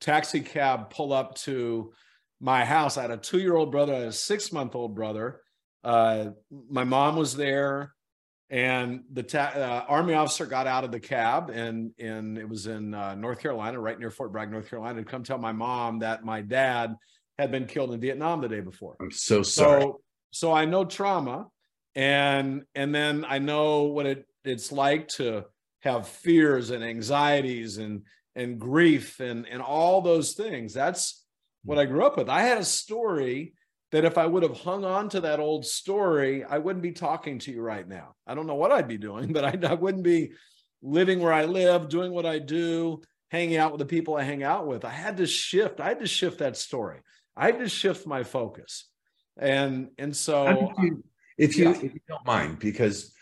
taxi 0.00 0.40
cab 0.40 0.90
pull 0.90 1.12
up 1.12 1.34
to 1.36 1.92
my 2.40 2.64
house. 2.64 2.96
I 2.96 3.02
had 3.02 3.10
a 3.10 3.16
two-year-old 3.16 3.72
brother, 3.72 3.94
I 3.94 3.98
had 3.98 4.08
a 4.08 4.12
six-month-old 4.12 4.94
brother. 4.94 5.40
Uh, 5.82 6.30
my 6.70 6.84
mom 6.84 7.16
was 7.16 7.34
there 7.34 7.92
and 8.52 9.02
the 9.10 9.22
ta- 9.22 9.52
uh, 9.56 9.84
army 9.88 10.14
officer 10.14 10.46
got 10.46 10.66
out 10.68 10.84
of 10.84 10.92
the 10.92 11.00
cab 11.00 11.50
and 11.50 11.90
and 11.98 12.38
it 12.38 12.48
was 12.48 12.66
in 12.66 12.94
uh, 12.94 13.14
north 13.14 13.40
carolina 13.40 13.80
right 13.80 13.98
near 13.98 14.10
fort 14.10 14.30
bragg 14.30 14.50
north 14.50 14.68
carolina 14.68 14.98
and 14.98 15.06
come 15.06 15.24
tell 15.24 15.38
my 15.38 15.52
mom 15.52 16.00
that 16.00 16.24
my 16.24 16.40
dad 16.42 16.94
had 17.38 17.50
been 17.50 17.66
killed 17.66 17.92
in 17.92 18.00
vietnam 18.00 18.40
the 18.40 18.48
day 18.48 18.60
before. 18.60 18.94
I'm 19.00 19.10
so 19.10 19.42
sorry. 19.42 19.82
so, 19.82 20.00
so 20.30 20.52
i 20.52 20.66
know 20.66 20.84
trauma 20.84 21.48
and 21.94 22.62
and 22.74 22.94
then 22.94 23.24
i 23.26 23.38
know 23.38 23.84
what 23.84 24.06
it 24.06 24.26
it's 24.44 24.70
like 24.70 25.08
to 25.08 25.44
have 25.80 26.06
fears 26.06 26.70
and 26.70 26.84
anxieties 26.84 27.78
and 27.78 28.02
and 28.34 28.58
grief 28.58 29.20
and 29.20 29.46
and 29.46 29.60
all 29.60 30.00
those 30.00 30.32
things. 30.32 30.72
That's 30.72 31.24
what 31.64 31.78
i 31.78 31.84
grew 31.84 32.04
up 32.04 32.16
with. 32.16 32.28
I 32.28 32.42
had 32.42 32.58
a 32.58 32.64
story 32.64 33.54
that 33.92 34.04
if 34.06 34.16
I 34.18 34.26
would 34.26 34.42
have 34.42 34.58
hung 34.58 34.84
on 34.84 35.10
to 35.10 35.20
that 35.20 35.38
old 35.38 35.66
story, 35.66 36.42
I 36.44 36.58
wouldn't 36.58 36.82
be 36.82 36.92
talking 36.92 37.38
to 37.40 37.52
you 37.52 37.60
right 37.60 37.86
now. 37.86 38.14
I 38.26 38.34
don't 38.34 38.46
know 38.46 38.54
what 38.54 38.72
I'd 38.72 38.88
be 38.88 38.98
doing, 38.98 39.32
but 39.32 39.44
I, 39.44 39.68
I 39.68 39.74
wouldn't 39.74 40.02
be 40.02 40.32
living 40.82 41.20
where 41.20 41.32
I 41.32 41.44
live, 41.44 41.88
doing 41.88 42.12
what 42.12 42.26
I 42.26 42.38
do, 42.38 43.02
hanging 43.30 43.56
out 43.56 43.70
with 43.70 43.78
the 43.78 43.86
people 43.86 44.16
I 44.16 44.22
hang 44.22 44.42
out 44.42 44.66
with. 44.66 44.84
I 44.84 44.90
had 44.90 45.18
to 45.18 45.26
shift. 45.26 45.78
I 45.78 45.88
had 45.88 46.00
to 46.00 46.06
shift 46.06 46.38
that 46.38 46.56
story. 46.56 47.00
I 47.36 47.46
had 47.46 47.58
to 47.60 47.68
shift 47.68 48.06
my 48.06 48.24
focus. 48.24 48.88
And 49.38 49.90
and 49.96 50.14
so 50.14 50.72
you, 50.78 51.04
if 51.38 51.56
you 51.56 51.70
yeah. 51.70 51.76
if 51.76 51.94
you 51.94 52.00
don't 52.06 52.26
mind, 52.26 52.58
because 52.58 53.14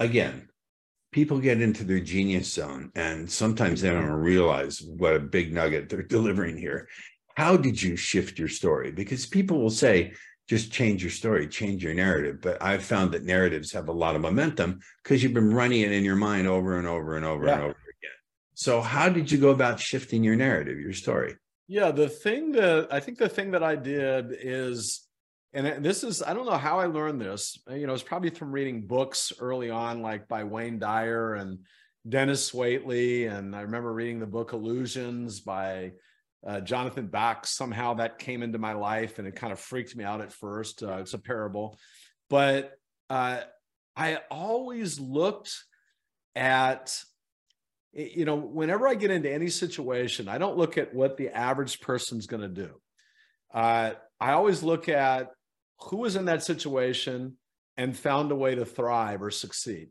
again, 0.00 0.48
people 1.12 1.38
get 1.38 1.60
into 1.60 1.84
their 1.84 2.00
genius 2.00 2.52
zone 2.52 2.90
and 2.96 3.30
sometimes 3.30 3.80
they 3.80 3.90
don't 3.90 4.06
realize 4.06 4.82
what 4.82 5.14
a 5.14 5.20
big 5.20 5.52
nugget 5.52 5.88
they're 5.88 6.02
delivering 6.16 6.56
here 6.56 6.88
how 7.36 7.56
did 7.56 7.80
you 7.80 7.96
shift 7.96 8.38
your 8.38 8.48
story? 8.48 8.92
Because 8.92 9.26
people 9.26 9.60
will 9.60 9.70
say, 9.70 10.12
just 10.48 10.72
change 10.72 11.02
your 11.02 11.10
story, 11.10 11.46
change 11.48 11.82
your 11.82 11.94
narrative. 11.94 12.40
But 12.42 12.62
I've 12.62 12.84
found 12.84 13.12
that 13.12 13.24
narratives 13.24 13.72
have 13.72 13.88
a 13.88 13.92
lot 13.92 14.16
of 14.16 14.22
momentum 14.22 14.80
because 15.02 15.22
you've 15.22 15.34
been 15.34 15.54
running 15.54 15.80
it 15.80 15.92
in 15.92 16.04
your 16.04 16.16
mind 16.16 16.46
over 16.46 16.78
and 16.78 16.86
over 16.86 17.16
and 17.16 17.24
over 17.24 17.46
yeah. 17.46 17.54
and 17.54 17.62
over 17.62 17.70
again. 17.70 18.18
So, 18.54 18.80
how 18.80 19.08
did 19.08 19.30
you 19.30 19.38
go 19.38 19.50
about 19.50 19.80
shifting 19.80 20.22
your 20.22 20.36
narrative, 20.36 20.78
your 20.78 20.92
story? 20.92 21.36
Yeah, 21.68 21.90
the 21.90 22.08
thing 22.08 22.52
that 22.52 22.88
I 22.90 23.00
think 23.00 23.18
the 23.18 23.28
thing 23.28 23.52
that 23.52 23.62
I 23.62 23.76
did 23.76 24.26
is, 24.30 25.06
and 25.54 25.84
this 25.84 26.04
is, 26.04 26.22
I 26.22 26.34
don't 26.34 26.46
know 26.46 26.58
how 26.58 26.80
I 26.80 26.86
learned 26.86 27.20
this. 27.20 27.58
Uh, 27.70 27.74
you 27.74 27.86
know, 27.86 27.94
it's 27.94 28.02
probably 28.02 28.30
from 28.30 28.52
reading 28.52 28.86
books 28.86 29.32
early 29.38 29.70
on, 29.70 30.02
like 30.02 30.28
by 30.28 30.44
Wayne 30.44 30.78
Dyer 30.78 31.34
and 31.34 31.60
Dennis 32.06 32.50
Waitley. 32.50 33.30
And 33.30 33.54
I 33.54 33.62
remember 33.62 33.92
reading 33.92 34.18
the 34.18 34.26
book 34.26 34.52
Illusions 34.52 35.40
by 35.40 35.92
uh, 36.46 36.60
Jonathan 36.60 37.06
Bach, 37.06 37.46
somehow 37.46 37.94
that 37.94 38.18
came 38.18 38.42
into 38.42 38.58
my 38.58 38.72
life 38.72 39.18
and 39.18 39.28
it 39.28 39.36
kind 39.36 39.52
of 39.52 39.60
freaked 39.60 39.94
me 39.94 40.04
out 40.04 40.20
at 40.20 40.32
first. 40.32 40.82
Uh, 40.82 40.98
it's 40.98 41.14
a 41.14 41.18
parable. 41.18 41.78
But 42.28 42.72
uh, 43.08 43.40
I 43.96 44.18
always 44.30 44.98
looked 44.98 45.54
at, 46.34 46.98
you 47.92 48.24
know, 48.24 48.36
whenever 48.36 48.88
I 48.88 48.94
get 48.94 49.10
into 49.10 49.30
any 49.30 49.48
situation, 49.48 50.28
I 50.28 50.38
don't 50.38 50.56
look 50.56 50.78
at 50.78 50.94
what 50.94 51.16
the 51.16 51.28
average 51.28 51.80
person's 51.80 52.26
going 52.26 52.42
to 52.42 52.48
do. 52.48 52.70
Uh, 53.52 53.92
I 54.18 54.32
always 54.32 54.62
look 54.62 54.88
at 54.88 55.30
who 55.78 55.98
was 55.98 56.16
in 56.16 56.24
that 56.24 56.42
situation 56.42 57.36
and 57.76 57.96
found 57.96 58.32
a 58.32 58.36
way 58.36 58.54
to 58.54 58.64
thrive 58.64 59.22
or 59.22 59.30
succeed. 59.30 59.90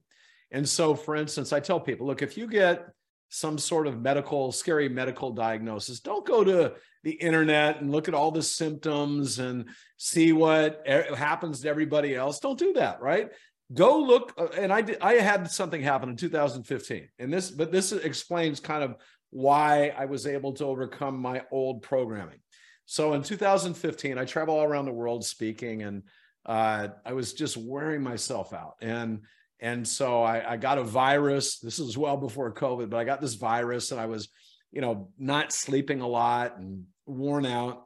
And 0.52 0.68
so, 0.68 0.96
for 0.96 1.16
instance, 1.16 1.54
I 1.54 1.60
tell 1.60 1.80
people 1.80 2.08
look, 2.08 2.22
if 2.22 2.38
you 2.38 2.48
get 2.48 2.86
some 3.34 3.58
sort 3.58 3.88
of 3.88 4.02
medical, 4.02 4.52
scary 4.52 4.90
medical 4.90 5.32
diagnosis. 5.32 6.02
Don't 6.02 6.26
go 6.26 6.44
to 6.44 6.74
the 7.04 7.12
internet 7.12 7.80
and 7.80 7.90
look 7.90 8.10
at 8.10 8.14
all 8.14 8.30
the 8.30 8.44
symptoms 8.44 9.40
and 9.40 9.70
see 9.96 10.34
what 10.34 10.86
happens 10.86 11.62
to 11.62 11.70
everybody 11.70 12.14
else. 12.14 12.40
Don't 12.40 12.60
do 12.60 12.74
that, 12.74 13.02
right? 13.02 13.30
Go 13.74 14.00
look. 14.00 14.34
Uh, 14.38 14.48
and 14.58 14.72
I 14.72 14.82
did, 14.82 14.98
I 15.00 15.14
had 15.14 15.50
something 15.50 15.82
happen 15.82 16.10
in 16.10 16.18
2015, 16.18 17.08
and 17.20 17.32
this, 17.34 17.50
but 17.50 17.72
this 17.72 17.94
explains 17.94 18.60
kind 18.60 18.84
of 18.84 18.96
why 19.30 19.94
I 19.98 20.06
was 20.06 20.28
able 20.28 20.52
to 20.56 20.66
overcome 20.66 21.18
my 21.18 21.44
old 21.52 21.84
programming. 21.84 22.40
So 22.86 23.14
in 23.14 23.24
2015, 23.24 24.18
I 24.18 24.26
travel 24.26 24.56
all 24.56 24.66
around 24.66 24.86
the 24.86 24.92
world 24.92 25.24
speaking, 25.24 25.84
and 25.84 26.04
uh, 26.46 26.90
I 27.06 27.14
was 27.14 27.32
just 27.32 27.56
wearing 27.56 28.04
myself 28.04 28.54
out. 28.54 28.76
And 28.82 29.22
and 29.62 29.88
so 29.88 30.24
I, 30.24 30.54
I 30.54 30.58
got 30.58 30.80
a 30.80 30.84
virus. 30.84 31.60
This 31.60 31.78
was 31.78 31.98
well 31.98 32.18
before 32.18 32.52
COVID, 32.52 32.90
but 32.90 32.98
I 32.98 33.04
got 33.04 33.22
this 33.22 33.36
virus 33.36 33.92
and 33.92 34.02
I 34.02 34.08
was, 34.08 34.30
you 34.72 34.82
know, 34.82 35.10
not 35.20 35.54
sleeping 35.54 36.02
a 36.02 36.08
lot 36.08 36.58
and 36.58 36.86
worn 37.06 37.46
out. 37.46 37.86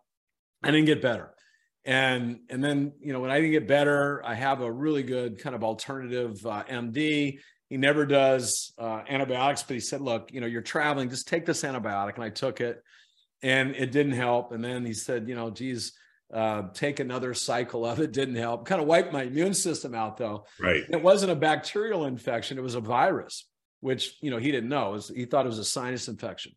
I 0.64 0.72
didn't 0.72 0.86
get 0.86 1.02
better. 1.02 1.32
And, 1.84 2.40
and 2.50 2.64
then, 2.64 2.94
you 3.02 3.12
know, 3.12 3.20
when 3.20 3.30
I 3.30 3.36
didn't 3.36 3.52
get 3.52 3.68
better, 3.68 4.26
I 4.26 4.34
have 4.36 4.62
a 4.62 4.72
really 4.72 5.04
good 5.04 5.38
kind 5.38 5.54
of 5.54 5.64
alternative 5.64 6.44
uh, 6.46 6.64
MD. 6.64 7.40
He 7.70 7.78
never 7.78 8.06
does 8.06 8.74
uh, 8.80 9.02
antibiotics, 9.08 9.64
but 9.64 9.74
he 9.74 9.80
said, 9.82 10.00
look, 10.00 10.32
you 10.32 10.40
know, 10.40 10.48
you're 10.48 10.62
traveling, 10.62 11.10
just 11.10 11.28
take 11.28 11.46
this 11.46 11.64
antibiotic. 11.64 12.16
And 12.16 12.24
I 12.24 12.30
took 12.30 12.62
it 12.62 12.82
and 13.44 13.76
it 13.76 13.92
didn't 13.92 14.14
help. 14.14 14.54
And 14.54 14.64
then 14.64 14.86
he 14.86 14.94
said, 14.94 15.28
you 15.28 15.36
know, 15.36 15.50
geez, 15.50 15.92
uh, 16.34 16.64
take 16.74 17.00
another 17.00 17.34
cycle 17.34 17.86
of 17.86 18.00
it 18.00 18.12
didn't 18.12 18.36
help. 18.36 18.66
Kind 18.66 18.82
of 18.82 18.88
wiped 18.88 19.14
my 19.14 19.24
immune 19.24 19.54
system 19.54 19.94
out 19.94 20.18
though. 20.18 20.46
Right. 20.60 20.84
It 20.90 21.02
wasn't 21.02 21.32
a 21.32 21.36
bacterial 21.36 22.06
infection; 22.06 22.58
it 22.58 22.62
was 22.62 22.76
a 22.76 22.82
virus, 22.82 23.48
which 23.82 24.18
you 24.22 24.32
know 24.32 24.38
he 24.38 24.52
didn't 24.52 24.70
know. 24.70 24.92
Was, 24.92 25.10
he 25.10 25.26
thought 25.26 25.46
it 25.46 25.50
was 25.50 25.60
a 25.60 25.66
sinus 25.66 26.08
infection. 26.08 26.54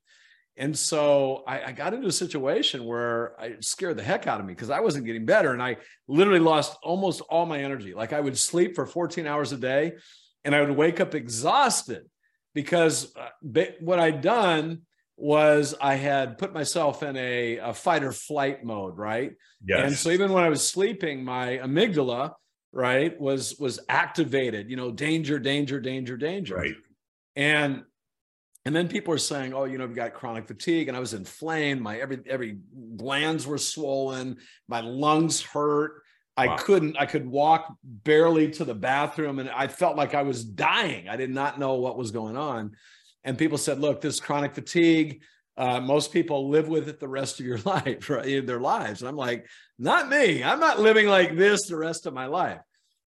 And 0.58 0.76
so 0.76 1.44
I, 1.46 1.66
I, 1.66 1.72
got 1.72 1.94
into 1.94 2.08
a 2.08 2.12
situation 2.12 2.84
where 2.84 3.40
I 3.40 3.54
scared 3.60 3.96
the 3.96 4.02
heck 4.02 4.26
out 4.26 4.40
of 4.40 4.46
me 4.46 4.54
because 4.54 4.70
I 4.70 4.80
wasn't 4.80 5.06
getting 5.06 5.24
better. 5.24 5.52
And 5.52 5.62
I 5.62 5.76
literally 6.08 6.40
lost 6.40 6.76
almost 6.82 7.20
all 7.20 7.46
my 7.46 7.60
energy. 7.60 7.94
Like 7.94 8.12
I 8.12 8.18
would 8.18 8.36
sleep 8.36 8.74
for 8.74 8.84
14 8.84 9.24
hours 9.24 9.52
a 9.52 9.56
day 9.56 9.92
and 10.44 10.56
I 10.56 10.60
would 10.60 10.76
wake 10.76 10.98
up 10.98 11.14
exhausted 11.14 12.10
because 12.54 13.14
uh, 13.16 13.62
what 13.78 14.00
I'd 14.00 14.20
done 14.20 14.82
was 15.18 15.74
I 15.80 15.96
had 15.96 16.38
put 16.38 16.54
myself 16.54 17.02
in 17.02 17.16
a, 17.16 17.56
a 17.58 17.74
fight 17.74 18.04
or 18.04 18.12
flight 18.12 18.64
mode, 18.64 18.96
right? 18.96 19.32
Yes. 19.66 19.86
And 19.86 19.96
so 19.96 20.10
even 20.10 20.32
when 20.32 20.44
I 20.44 20.48
was 20.48 20.66
sleeping, 20.66 21.24
my 21.24 21.58
amygdala, 21.58 22.34
right, 22.72 23.20
was 23.20 23.56
was 23.58 23.80
activated. 23.88 24.70
You 24.70 24.76
know, 24.76 24.92
danger, 24.92 25.40
danger, 25.40 25.80
danger, 25.80 26.16
danger. 26.16 26.56
Right. 26.56 26.74
And 27.34 27.82
and 28.64 28.76
then 28.76 28.86
people 28.86 29.12
are 29.12 29.18
saying, 29.18 29.54
"Oh, 29.54 29.64
you 29.64 29.76
know, 29.76 29.84
I've 29.84 29.94
got 29.94 30.14
chronic 30.14 30.46
fatigue," 30.46 30.86
and 30.86 30.96
I 30.96 31.00
was 31.00 31.14
inflamed. 31.14 31.80
My 31.80 31.98
every 31.98 32.20
every 32.26 32.58
glands 32.96 33.44
were 33.44 33.58
swollen. 33.58 34.36
My 34.68 34.80
lungs 34.80 35.42
hurt. 35.42 36.02
I 36.36 36.46
wow. 36.46 36.56
couldn't. 36.58 36.96
I 36.96 37.06
could 37.06 37.26
walk 37.26 37.74
barely 37.82 38.52
to 38.52 38.64
the 38.64 38.74
bathroom, 38.74 39.40
and 39.40 39.50
I 39.50 39.66
felt 39.66 39.96
like 39.96 40.14
I 40.14 40.22
was 40.22 40.44
dying. 40.44 41.08
I 41.08 41.16
did 41.16 41.30
not 41.30 41.58
know 41.58 41.74
what 41.74 41.98
was 41.98 42.12
going 42.12 42.36
on 42.36 42.76
and 43.24 43.38
people 43.38 43.58
said, 43.58 43.80
look, 43.80 44.00
this 44.00 44.20
chronic 44.20 44.54
fatigue, 44.54 45.22
uh, 45.56 45.80
most 45.80 46.12
people 46.12 46.48
live 46.48 46.68
with 46.68 46.88
it 46.88 47.00
the 47.00 47.08
rest 47.08 47.40
of 47.40 47.46
your 47.46 47.58
life, 47.64 48.08
right? 48.08 48.46
Their 48.46 48.60
lives. 48.60 49.02
And 49.02 49.08
I'm 49.08 49.16
like, 49.16 49.46
not 49.78 50.08
me. 50.08 50.42
I'm 50.42 50.60
not 50.60 50.80
living 50.80 51.08
like 51.08 51.36
this 51.36 51.66
the 51.66 51.76
rest 51.76 52.06
of 52.06 52.14
my 52.14 52.26
life. 52.26 52.60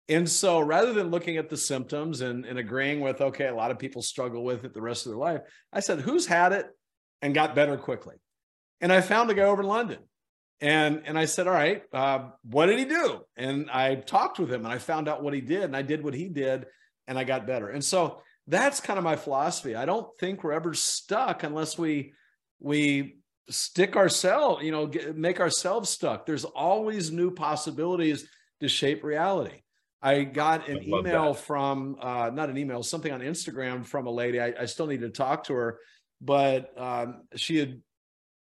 And 0.09 0.29
so 0.29 0.61
rather 0.61 0.93
than 0.93 1.11
looking 1.11 1.35
at 1.35 1.49
the 1.49 1.57
symptoms 1.57 2.21
and, 2.21 2.45
and 2.45 2.57
agreeing 2.57 3.01
with, 3.01 3.19
okay, 3.19 3.47
a 3.47 3.55
lot 3.55 3.71
of 3.71 3.79
people 3.79 4.01
struggle 4.01 4.43
with 4.43 4.63
it 4.63 4.73
the 4.73 4.81
rest 4.81 5.05
of 5.05 5.11
their 5.11 5.19
life, 5.19 5.41
I 5.73 5.81
said, 5.81 5.99
who's 5.99 6.25
had 6.25 6.53
it 6.53 6.67
and 7.21 7.35
got 7.35 7.55
better 7.55 7.75
quickly? 7.75 8.15
And 8.79 8.93
I 8.93 9.01
found 9.01 9.29
a 9.29 9.33
guy 9.33 9.43
over 9.43 9.61
in 9.61 9.67
London. 9.67 9.99
And, 10.61 11.03
and 11.05 11.19
I 11.19 11.25
said, 11.25 11.47
all 11.47 11.53
right, 11.53 11.83
uh, 11.93 12.29
what 12.43 12.67
did 12.67 12.79
he 12.79 12.85
do? 12.85 13.21
And 13.35 13.69
I 13.69 13.95
talked 13.95 14.39
with 14.39 14.51
him 14.51 14.63
and 14.63 14.73
I 14.73 14.77
found 14.77 15.09
out 15.09 15.21
what 15.21 15.33
he 15.33 15.41
did 15.41 15.63
and 15.63 15.75
I 15.75 15.81
did 15.81 16.03
what 16.03 16.13
he 16.13 16.29
did 16.29 16.65
and 17.07 17.19
I 17.19 17.25
got 17.25 17.45
better. 17.45 17.69
And 17.69 17.83
so 17.83 18.21
that's 18.47 18.79
kind 18.79 18.97
of 18.97 19.03
my 19.03 19.15
philosophy. 19.15 19.75
I 19.75 19.85
don't 19.85 20.07
think 20.19 20.43
we're 20.43 20.53
ever 20.53 20.73
stuck 20.73 21.43
unless 21.43 21.77
we 21.77 22.13
we 22.59 23.17
stick 23.49 23.95
ourselves, 23.95 24.63
you 24.63 24.71
know, 24.71 24.87
get, 24.87 25.17
make 25.17 25.39
ourselves 25.39 25.89
stuck. 25.89 26.25
There's 26.25 26.45
always 26.45 27.11
new 27.11 27.31
possibilities 27.31 28.27
to 28.61 28.67
shape 28.67 29.03
reality. 29.03 29.61
I 30.01 30.23
got 30.23 30.69
an 30.69 30.77
I 30.77 30.81
email 30.81 31.33
that. 31.33 31.43
from 31.43 31.97
uh, 32.01 32.29
not 32.33 32.49
an 32.49 32.57
email, 32.57 32.83
something 32.83 33.11
on 33.11 33.21
Instagram 33.21 33.85
from 33.85 34.07
a 34.07 34.11
lady. 34.11 34.39
I, 34.39 34.53
I 34.59 34.65
still 34.65 34.87
need 34.87 35.01
to 35.01 35.09
talk 35.09 35.45
to 35.45 35.53
her, 35.53 35.79
but 36.21 36.71
um, 36.79 37.23
she 37.35 37.57
had 37.57 37.81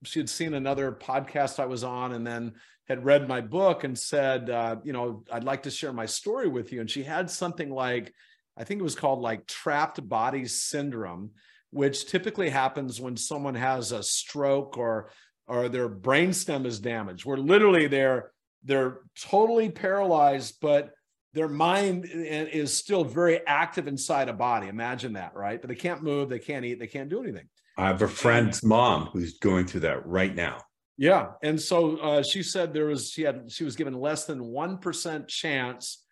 she 0.04 0.20
had 0.20 0.30
seen 0.30 0.54
another 0.54 0.92
podcast 0.92 1.60
I 1.60 1.66
was 1.66 1.84
on, 1.84 2.14
and 2.14 2.26
then 2.26 2.54
had 2.88 3.06
read 3.06 3.30
my 3.30 3.40
book 3.40 3.84
and 3.84 3.98
said, 3.98 4.50
uh, 4.50 4.76
you 4.84 4.92
know, 4.92 5.24
I'd 5.32 5.46
like 5.46 5.64
to 5.64 5.72
share 5.72 5.94
my 5.94 6.06
story 6.06 6.50
with 6.50 6.74
you. 6.74 6.82
And 6.82 6.90
she 6.90 7.04
had 7.04 7.30
something 7.30 7.70
like 7.70 8.14
I 8.58 8.64
think 8.64 8.80
it 8.80 8.84
was 8.84 8.96
called 8.96 9.20
like 9.20 9.48
trapped 9.48 10.08
body 10.08 10.46
syndrome, 10.46 11.32
which 11.72 12.08
typically 12.08 12.50
happens 12.50 13.02
when 13.02 13.18
someone 13.18 13.56
has 13.56 13.92
a 13.92 14.04
stroke 14.04 14.78
or 14.78 15.10
or 15.48 15.68
their 15.70 15.90
brainstem 15.90 16.66
is 16.66 16.80
damaged, 16.80 17.26
where 17.26 17.38
literally 17.38 17.88
they're 17.88 18.32
they're 18.64 19.00
totally 19.20 19.70
paralyzed, 19.70 20.58
but 20.62 20.92
their 21.34 21.50
mind 21.50 22.06
is 22.08 22.76
still 22.76 23.04
very 23.04 23.46
active 23.48 23.88
inside 23.88 24.30
a 24.30 24.34
body. 24.34 24.68
Imagine 24.68 25.14
that, 25.14 25.36
right? 25.36 25.60
But 25.60 25.68
they 25.68 25.76
can't 25.76 26.04
move, 26.04 26.30
they 26.30 26.40
can't 26.40 26.64
eat, 26.64 26.80
they 26.80 26.88
can't 26.88 27.10
do 27.10 27.22
anything. 27.22 27.50
I 27.78 27.88
have 27.88 28.02
a 28.04 28.08
friend's 28.08 28.64
mom 28.64 29.08
who's 29.08 29.40
going 29.40 29.66
through 29.66 29.82
that 29.82 30.06
right 30.06 30.34
now. 30.34 30.60
Yeah, 30.96 31.32
and 31.42 31.60
so 31.60 31.98
uh, 31.98 32.24
she 32.24 32.44
said 32.44 32.72
there 32.72 32.86
was 32.86 33.10
she 33.10 33.24
had 33.24 33.52
she 33.52 33.64
was 33.64 33.76
given 33.76 33.96
less 33.96 34.26
than 34.26 34.44
one 34.46 34.78
percent 34.78 35.28
chance 35.28 36.03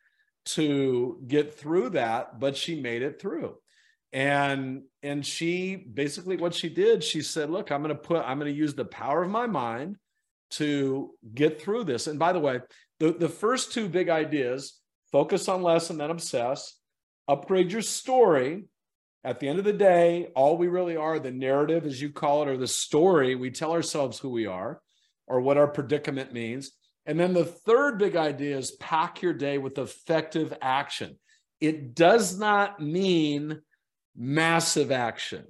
to 0.43 1.21
get 1.27 1.53
through 1.53 1.89
that, 1.91 2.39
but 2.39 2.57
she 2.57 2.81
made 2.81 3.01
it 3.01 3.21
through. 3.21 3.55
And 4.13 4.83
and 5.03 5.25
she 5.25 5.75
basically 5.75 6.37
what 6.37 6.53
she 6.53 6.69
did, 6.69 7.03
she 7.03 7.21
said, 7.21 7.49
"Look, 7.49 7.71
I'm 7.71 7.81
going 7.81 7.95
to 7.95 8.01
put 8.01 8.25
I'm 8.25 8.39
going 8.39 8.51
to 8.51 8.57
use 8.57 8.73
the 8.73 8.85
power 8.85 9.23
of 9.23 9.29
my 9.29 9.47
mind 9.47 9.97
to 10.51 11.11
get 11.33 11.61
through 11.61 11.85
this." 11.85 12.07
And 12.07 12.19
by 12.19 12.33
the 12.33 12.39
way, 12.39 12.59
the 12.99 13.13
the 13.13 13.29
first 13.29 13.71
two 13.71 13.87
big 13.87 14.09
ideas, 14.09 14.79
focus 15.11 15.47
on 15.47 15.61
less 15.61 15.89
and 15.89 15.99
then 15.99 16.11
obsess, 16.11 16.77
upgrade 17.27 17.71
your 17.71 17.81
story. 17.81 18.65
At 19.23 19.39
the 19.39 19.47
end 19.47 19.59
of 19.59 19.65
the 19.65 19.73
day, 19.73 20.29
all 20.35 20.57
we 20.57 20.67
really 20.67 20.97
are, 20.97 21.19
the 21.19 21.31
narrative 21.31 21.85
as 21.85 22.01
you 22.01 22.09
call 22.09 22.41
it 22.41 22.49
or 22.49 22.57
the 22.57 22.67
story, 22.67 23.35
we 23.35 23.51
tell 23.51 23.71
ourselves 23.71 24.17
who 24.17 24.29
we 24.31 24.47
are 24.47 24.81
or 25.27 25.39
what 25.41 25.57
our 25.57 25.67
predicament 25.67 26.33
means. 26.33 26.71
And 27.11 27.19
then 27.19 27.33
the 27.33 27.43
third 27.43 27.97
big 27.97 28.15
idea 28.15 28.57
is 28.57 28.71
pack 28.71 29.21
your 29.21 29.33
day 29.33 29.57
with 29.57 29.77
effective 29.77 30.53
action. 30.61 31.19
It 31.59 31.93
does 31.93 32.39
not 32.39 32.79
mean 32.79 33.59
massive 34.15 34.93
action, 34.93 35.43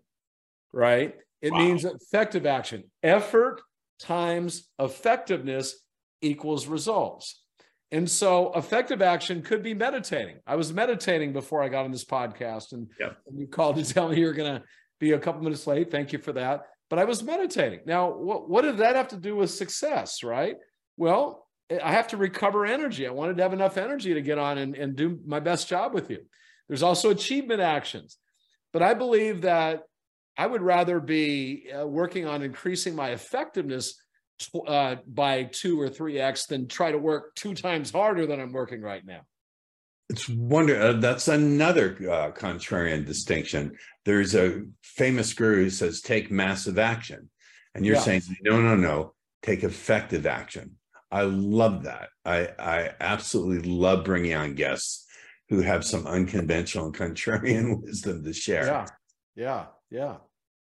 right? 0.73 1.13
It 1.39 1.51
wow. 1.51 1.59
means 1.59 1.85
effective 1.85 2.47
action. 2.47 2.85
Effort 3.03 3.61
times 3.99 4.69
effectiveness 4.79 5.75
equals 6.23 6.65
results. 6.65 7.43
And 7.91 8.09
so 8.09 8.51
effective 8.53 9.03
action 9.03 9.43
could 9.43 9.61
be 9.61 9.75
meditating. 9.75 10.37
I 10.47 10.55
was 10.55 10.73
meditating 10.73 11.31
before 11.31 11.61
I 11.61 11.69
got 11.69 11.85
on 11.85 11.91
this 11.91 12.05
podcast 12.05 12.71
and, 12.71 12.87
yep. 12.99 13.17
and 13.27 13.39
you 13.39 13.45
called 13.45 13.75
to 13.75 13.83
tell 13.93 14.09
me 14.09 14.19
you're 14.19 14.33
going 14.33 14.55
to 14.55 14.63
be 14.99 15.11
a 15.11 15.19
couple 15.19 15.43
minutes 15.43 15.67
late. 15.67 15.91
Thank 15.91 16.11
you 16.11 16.17
for 16.17 16.33
that. 16.33 16.63
But 16.89 16.97
I 16.97 17.03
was 17.03 17.21
meditating. 17.21 17.81
Now, 17.85 18.09
what, 18.09 18.49
what 18.49 18.63
did 18.63 18.77
that 18.77 18.95
have 18.95 19.09
to 19.09 19.17
do 19.17 19.35
with 19.35 19.51
success, 19.51 20.23
right? 20.23 20.55
Well, 20.97 21.45
I 21.83 21.91
have 21.91 22.07
to 22.09 22.17
recover 22.17 22.65
energy. 22.65 23.07
I 23.07 23.11
wanted 23.11 23.37
to 23.37 23.43
have 23.43 23.53
enough 23.53 23.77
energy 23.77 24.13
to 24.13 24.21
get 24.21 24.37
on 24.37 24.57
and, 24.57 24.75
and 24.75 24.95
do 24.95 25.19
my 25.25 25.39
best 25.39 25.67
job 25.67 25.93
with 25.93 26.09
you. 26.09 26.19
There's 26.67 26.83
also 26.83 27.09
achievement 27.09 27.61
actions. 27.61 28.17
But 28.73 28.81
I 28.81 28.93
believe 28.93 29.41
that 29.41 29.83
I 30.37 30.47
would 30.47 30.61
rather 30.61 30.99
be 30.99 31.69
uh, 31.71 31.85
working 31.85 32.25
on 32.25 32.41
increasing 32.41 32.95
my 32.95 33.09
effectiveness 33.09 34.01
uh, 34.67 34.95
by 35.05 35.43
two 35.43 35.79
or 35.79 35.89
three 35.89 36.19
X 36.19 36.45
than 36.45 36.67
try 36.67 36.91
to 36.91 36.97
work 36.97 37.35
two 37.35 37.53
times 37.53 37.91
harder 37.91 38.25
than 38.25 38.39
I'm 38.39 38.53
working 38.53 38.81
right 38.81 39.05
now. 39.05 39.21
It's 40.09 40.27
wonder 40.27 40.81
uh, 40.81 40.93
that's 40.93 41.27
another 41.27 41.95
uh, 42.01 42.31
contrarian 42.31 43.05
distinction. 43.05 43.77
There's 44.03 44.35
a 44.35 44.63
famous 44.81 45.33
guru 45.33 45.63
who 45.63 45.69
says 45.69 46.01
take 46.01 46.31
massive 46.31 46.79
action, 46.79 47.29
and 47.75 47.85
you're 47.85 47.95
yeah. 47.95 48.01
saying 48.01 48.21
no, 48.41 48.61
no, 48.61 48.75
no, 48.75 49.13
take 49.41 49.63
effective 49.63 50.25
action. 50.25 50.77
I 51.11 51.23
love 51.23 51.83
that. 51.83 52.09
I 52.25 52.49
I 52.57 52.91
absolutely 52.99 53.69
love 53.69 54.05
bringing 54.05 54.33
on 54.33 54.55
guests 54.55 55.05
who 55.49 55.61
have 55.61 55.83
some 55.83 56.07
unconventional 56.07 56.85
and 56.85 56.95
contrarian 56.95 57.81
wisdom 57.83 58.23
to 58.23 58.33
share. 58.33 58.65
Yeah, 58.65 58.85
yeah, 59.35 59.65
yeah. 59.89 60.15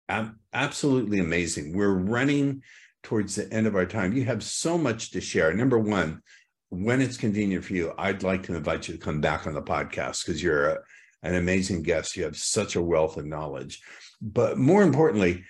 Ab- 0.10 0.36
absolutely 0.54 1.20
amazing. 1.20 1.78
We're 1.78 1.94
running 1.94 2.64
towards 3.04 3.36
the 3.36 3.52
end 3.54 3.68
of 3.68 3.76
our 3.76 3.86
time. 3.86 4.14
You 4.14 4.26
have 4.26 4.44
so 4.44 4.78
much 4.78 5.12
to 5.12 5.22
share. 5.22 5.54
Number 5.54 5.78
one, 5.78 6.22
when 6.70 7.02
it's 7.02 7.18
convenient 7.18 7.64
for 7.64 7.74
you, 7.74 7.94
I'd 7.98 8.24
like 8.24 8.44
to 8.44 8.56
invite 8.56 8.88
you 8.88 8.96
to 8.96 9.00
come 9.00 9.22
back 9.22 9.46
on 9.46 9.54
the 9.54 9.62
podcast 9.62 10.26
because 10.26 10.42
you're 10.42 10.70
a, 10.70 10.78
an 11.24 11.36
amazing 11.36 11.84
guest. 11.84 12.16
You 12.16 12.24
have 12.24 12.38
such 12.38 12.76
a 12.76 12.82
wealth 12.82 13.18
of 13.18 13.26
knowledge. 13.26 13.82
But 14.22 14.58
more 14.58 14.82
importantly, 14.82 15.44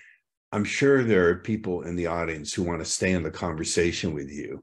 I'm 0.52 0.64
sure 0.64 1.02
there 1.02 1.28
are 1.28 1.36
people 1.36 1.82
in 1.82 1.96
the 1.96 2.08
audience 2.08 2.52
who 2.52 2.62
want 2.62 2.80
to 2.80 2.84
stay 2.84 3.12
in 3.12 3.22
the 3.22 3.30
conversation 3.30 4.12
with 4.12 4.30
you 4.30 4.62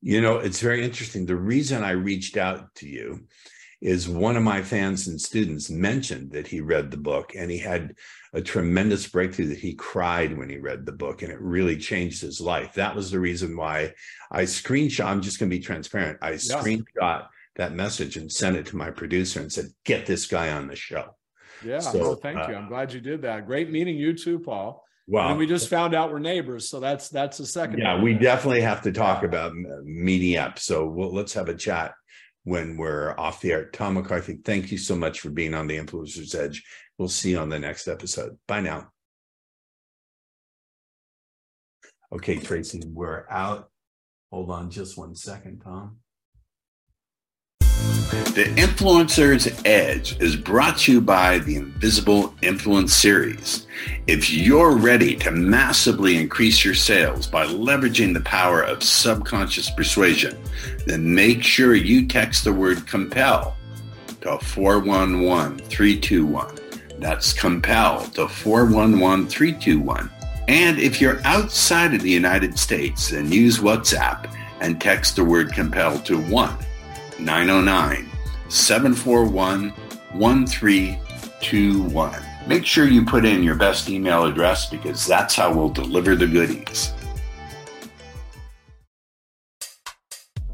You 0.00 0.20
know, 0.20 0.36
it's 0.36 0.60
very 0.60 0.84
interesting. 0.84 1.26
The 1.26 1.36
reason 1.36 1.84
I 1.84 1.90
reached 1.90 2.36
out 2.36 2.74
to 2.76 2.88
you 2.88 3.26
is 3.80 4.08
one 4.08 4.36
of 4.36 4.42
my 4.42 4.60
fans 4.60 5.06
and 5.06 5.20
students 5.20 5.70
mentioned 5.70 6.32
that 6.32 6.46
he 6.46 6.60
read 6.60 6.90
the 6.90 6.96
book 6.96 7.34
and 7.36 7.50
he 7.50 7.58
had 7.58 7.94
a 8.32 8.40
tremendous 8.40 9.06
breakthrough 9.06 9.46
that 9.46 9.58
he 9.58 9.74
cried 9.74 10.36
when 10.36 10.50
he 10.50 10.58
read 10.58 10.84
the 10.84 10.92
book 10.92 11.22
and 11.22 11.30
it 11.30 11.40
really 11.40 11.76
changed 11.76 12.20
his 12.20 12.40
life. 12.40 12.74
That 12.74 12.96
was 12.96 13.10
the 13.10 13.20
reason 13.20 13.56
why 13.56 13.94
I 14.30 14.42
screenshot. 14.42 15.06
I'm 15.06 15.22
just 15.22 15.38
going 15.38 15.48
to 15.48 15.56
be 15.56 15.62
transparent. 15.62 16.18
I 16.22 16.30
yeah. 16.30 16.36
screenshot 16.36 17.28
that 17.56 17.72
message 17.72 18.16
and 18.16 18.30
sent 18.30 18.56
it 18.56 18.66
to 18.66 18.76
my 18.76 18.90
producer 18.90 19.40
and 19.40 19.52
said, 19.52 19.66
"Get 19.84 20.06
this 20.06 20.26
guy 20.26 20.52
on 20.52 20.68
the 20.68 20.76
show." 20.76 21.16
Yeah, 21.64 21.80
so, 21.80 22.14
thank 22.14 22.38
uh, 22.38 22.46
you. 22.48 22.54
I'm 22.54 22.68
glad 22.68 22.92
you 22.92 23.00
did 23.00 23.22
that. 23.22 23.46
Great 23.46 23.70
meeting 23.70 23.96
you 23.96 24.14
too, 24.14 24.38
Paul. 24.38 24.84
Wow. 25.08 25.30
And 25.30 25.38
we 25.38 25.46
just 25.46 25.68
found 25.68 25.94
out 25.94 26.12
we're 26.12 26.18
neighbors, 26.18 26.68
so 26.68 26.80
that's 26.80 27.08
that's 27.08 27.38
the 27.38 27.46
second. 27.46 27.78
Yeah, 27.78 28.00
we 28.00 28.14
definitely 28.14 28.60
have 28.60 28.82
to 28.82 28.92
talk 28.92 29.22
about 29.24 29.54
meeting 29.84 30.36
up. 30.36 30.58
So 30.58 30.86
we'll, 30.86 31.12
let's 31.12 31.32
have 31.32 31.48
a 31.48 31.54
chat 31.54 31.94
when 32.48 32.78
we're 32.78 33.14
off 33.18 33.42
the 33.42 33.52
air. 33.52 33.66
Tom 33.66 33.94
McCarthy, 33.94 34.38
thank 34.42 34.72
you 34.72 34.78
so 34.78 34.96
much 34.96 35.20
for 35.20 35.28
being 35.28 35.52
on 35.52 35.66
the 35.66 35.76
Influencer's 35.76 36.34
Edge. 36.34 36.64
We'll 36.96 37.08
see 37.08 37.32
you 37.32 37.38
on 37.38 37.50
the 37.50 37.58
next 37.58 37.88
episode. 37.88 38.38
Bye 38.48 38.62
now. 38.62 38.88
Okay, 42.10 42.36
Tracy, 42.38 42.82
we're 42.86 43.26
out. 43.28 43.70
Hold 44.32 44.50
on 44.50 44.70
just 44.70 44.96
one 44.96 45.14
second, 45.14 45.60
Tom. 45.60 45.98
The 48.38 48.54
Influencer's 48.54 49.50
Edge 49.64 50.14
is 50.20 50.36
brought 50.36 50.78
to 50.78 50.92
you 50.92 51.00
by 51.00 51.40
the 51.40 51.56
Invisible 51.56 52.32
Influence 52.40 52.94
Series. 52.94 53.66
If 54.06 54.30
you're 54.30 54.76
ready 54.76 55.16
to 55.16 55.32
massively 55.32 56.16
increase 56.16 56.64
your 56.64 56.76
sales 56.76 57.26
by 57.26 57.46
leveraging 57.46 58.14
the 58.14 58.20
power 58.20 58.62
of 58.62 58.84
subconscious 58.84 59.70
persuasion, 59.70 60.38
then 60.86 61.12
make 61.12 61.42
sure 61.42 61.74
you 61.74 62.06
text 62.06 62.44
the 62.44 62.52
word 62.52 62.86
compel 62.86 63.56
to 64.20 64.38
411321. 64.38 66.58
That's 67.00 67.32
compel 67.32 68.04
to 68.10 68.28
411321. 68.28 70.10
And 70.46 70.78
if 70.78 71.00
you're 71.00 71.20
outside 71.24 71.92
of 71.92 72.02
the 72.02 72.10
United 72.10 72.56
States, 72.56 73.10
then 73.10 73.32
use 73.32 73.58
WhatsApp 73.58 74.32
and 74.60 74.80
text 74.80 75.16
the 75.16 75.24
word 75.24 75.52
compel 75.52 75.98
to 76.02 76.22
1 76.22 76.56
909 77.18 78.08
741 78.48 79.72
1321. 80.12 82.22
Make 82.46 82.64
sure 82.64 82.86
you 82.86 83.04
put 83.04 83.26
in 83.26 83.42
your 83.42 83.56
best 83.56 83.90
email 83.90 84.24
address 84.24 84.70
because 84.70 85.06
that's 85.06 85.34
how 85.34 85.52
we'll 85.52 85.68
deliver 85.68 86.16
the 86.16 86.26
goodies. 86.26 86.92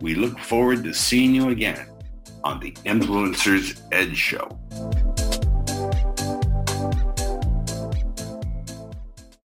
We 0.00 0.16
look 0.16 0.38
forward 0.38 0.82
to 0.84 0.92
seeing 0.92 1.34
you 1.34 1.50
again 1.50 1.86
on 2.42 2.58
the 2.58 2.72
Influencer's 2.84 3.80
Edge 3.92 4.16
Show. 4.16 4.58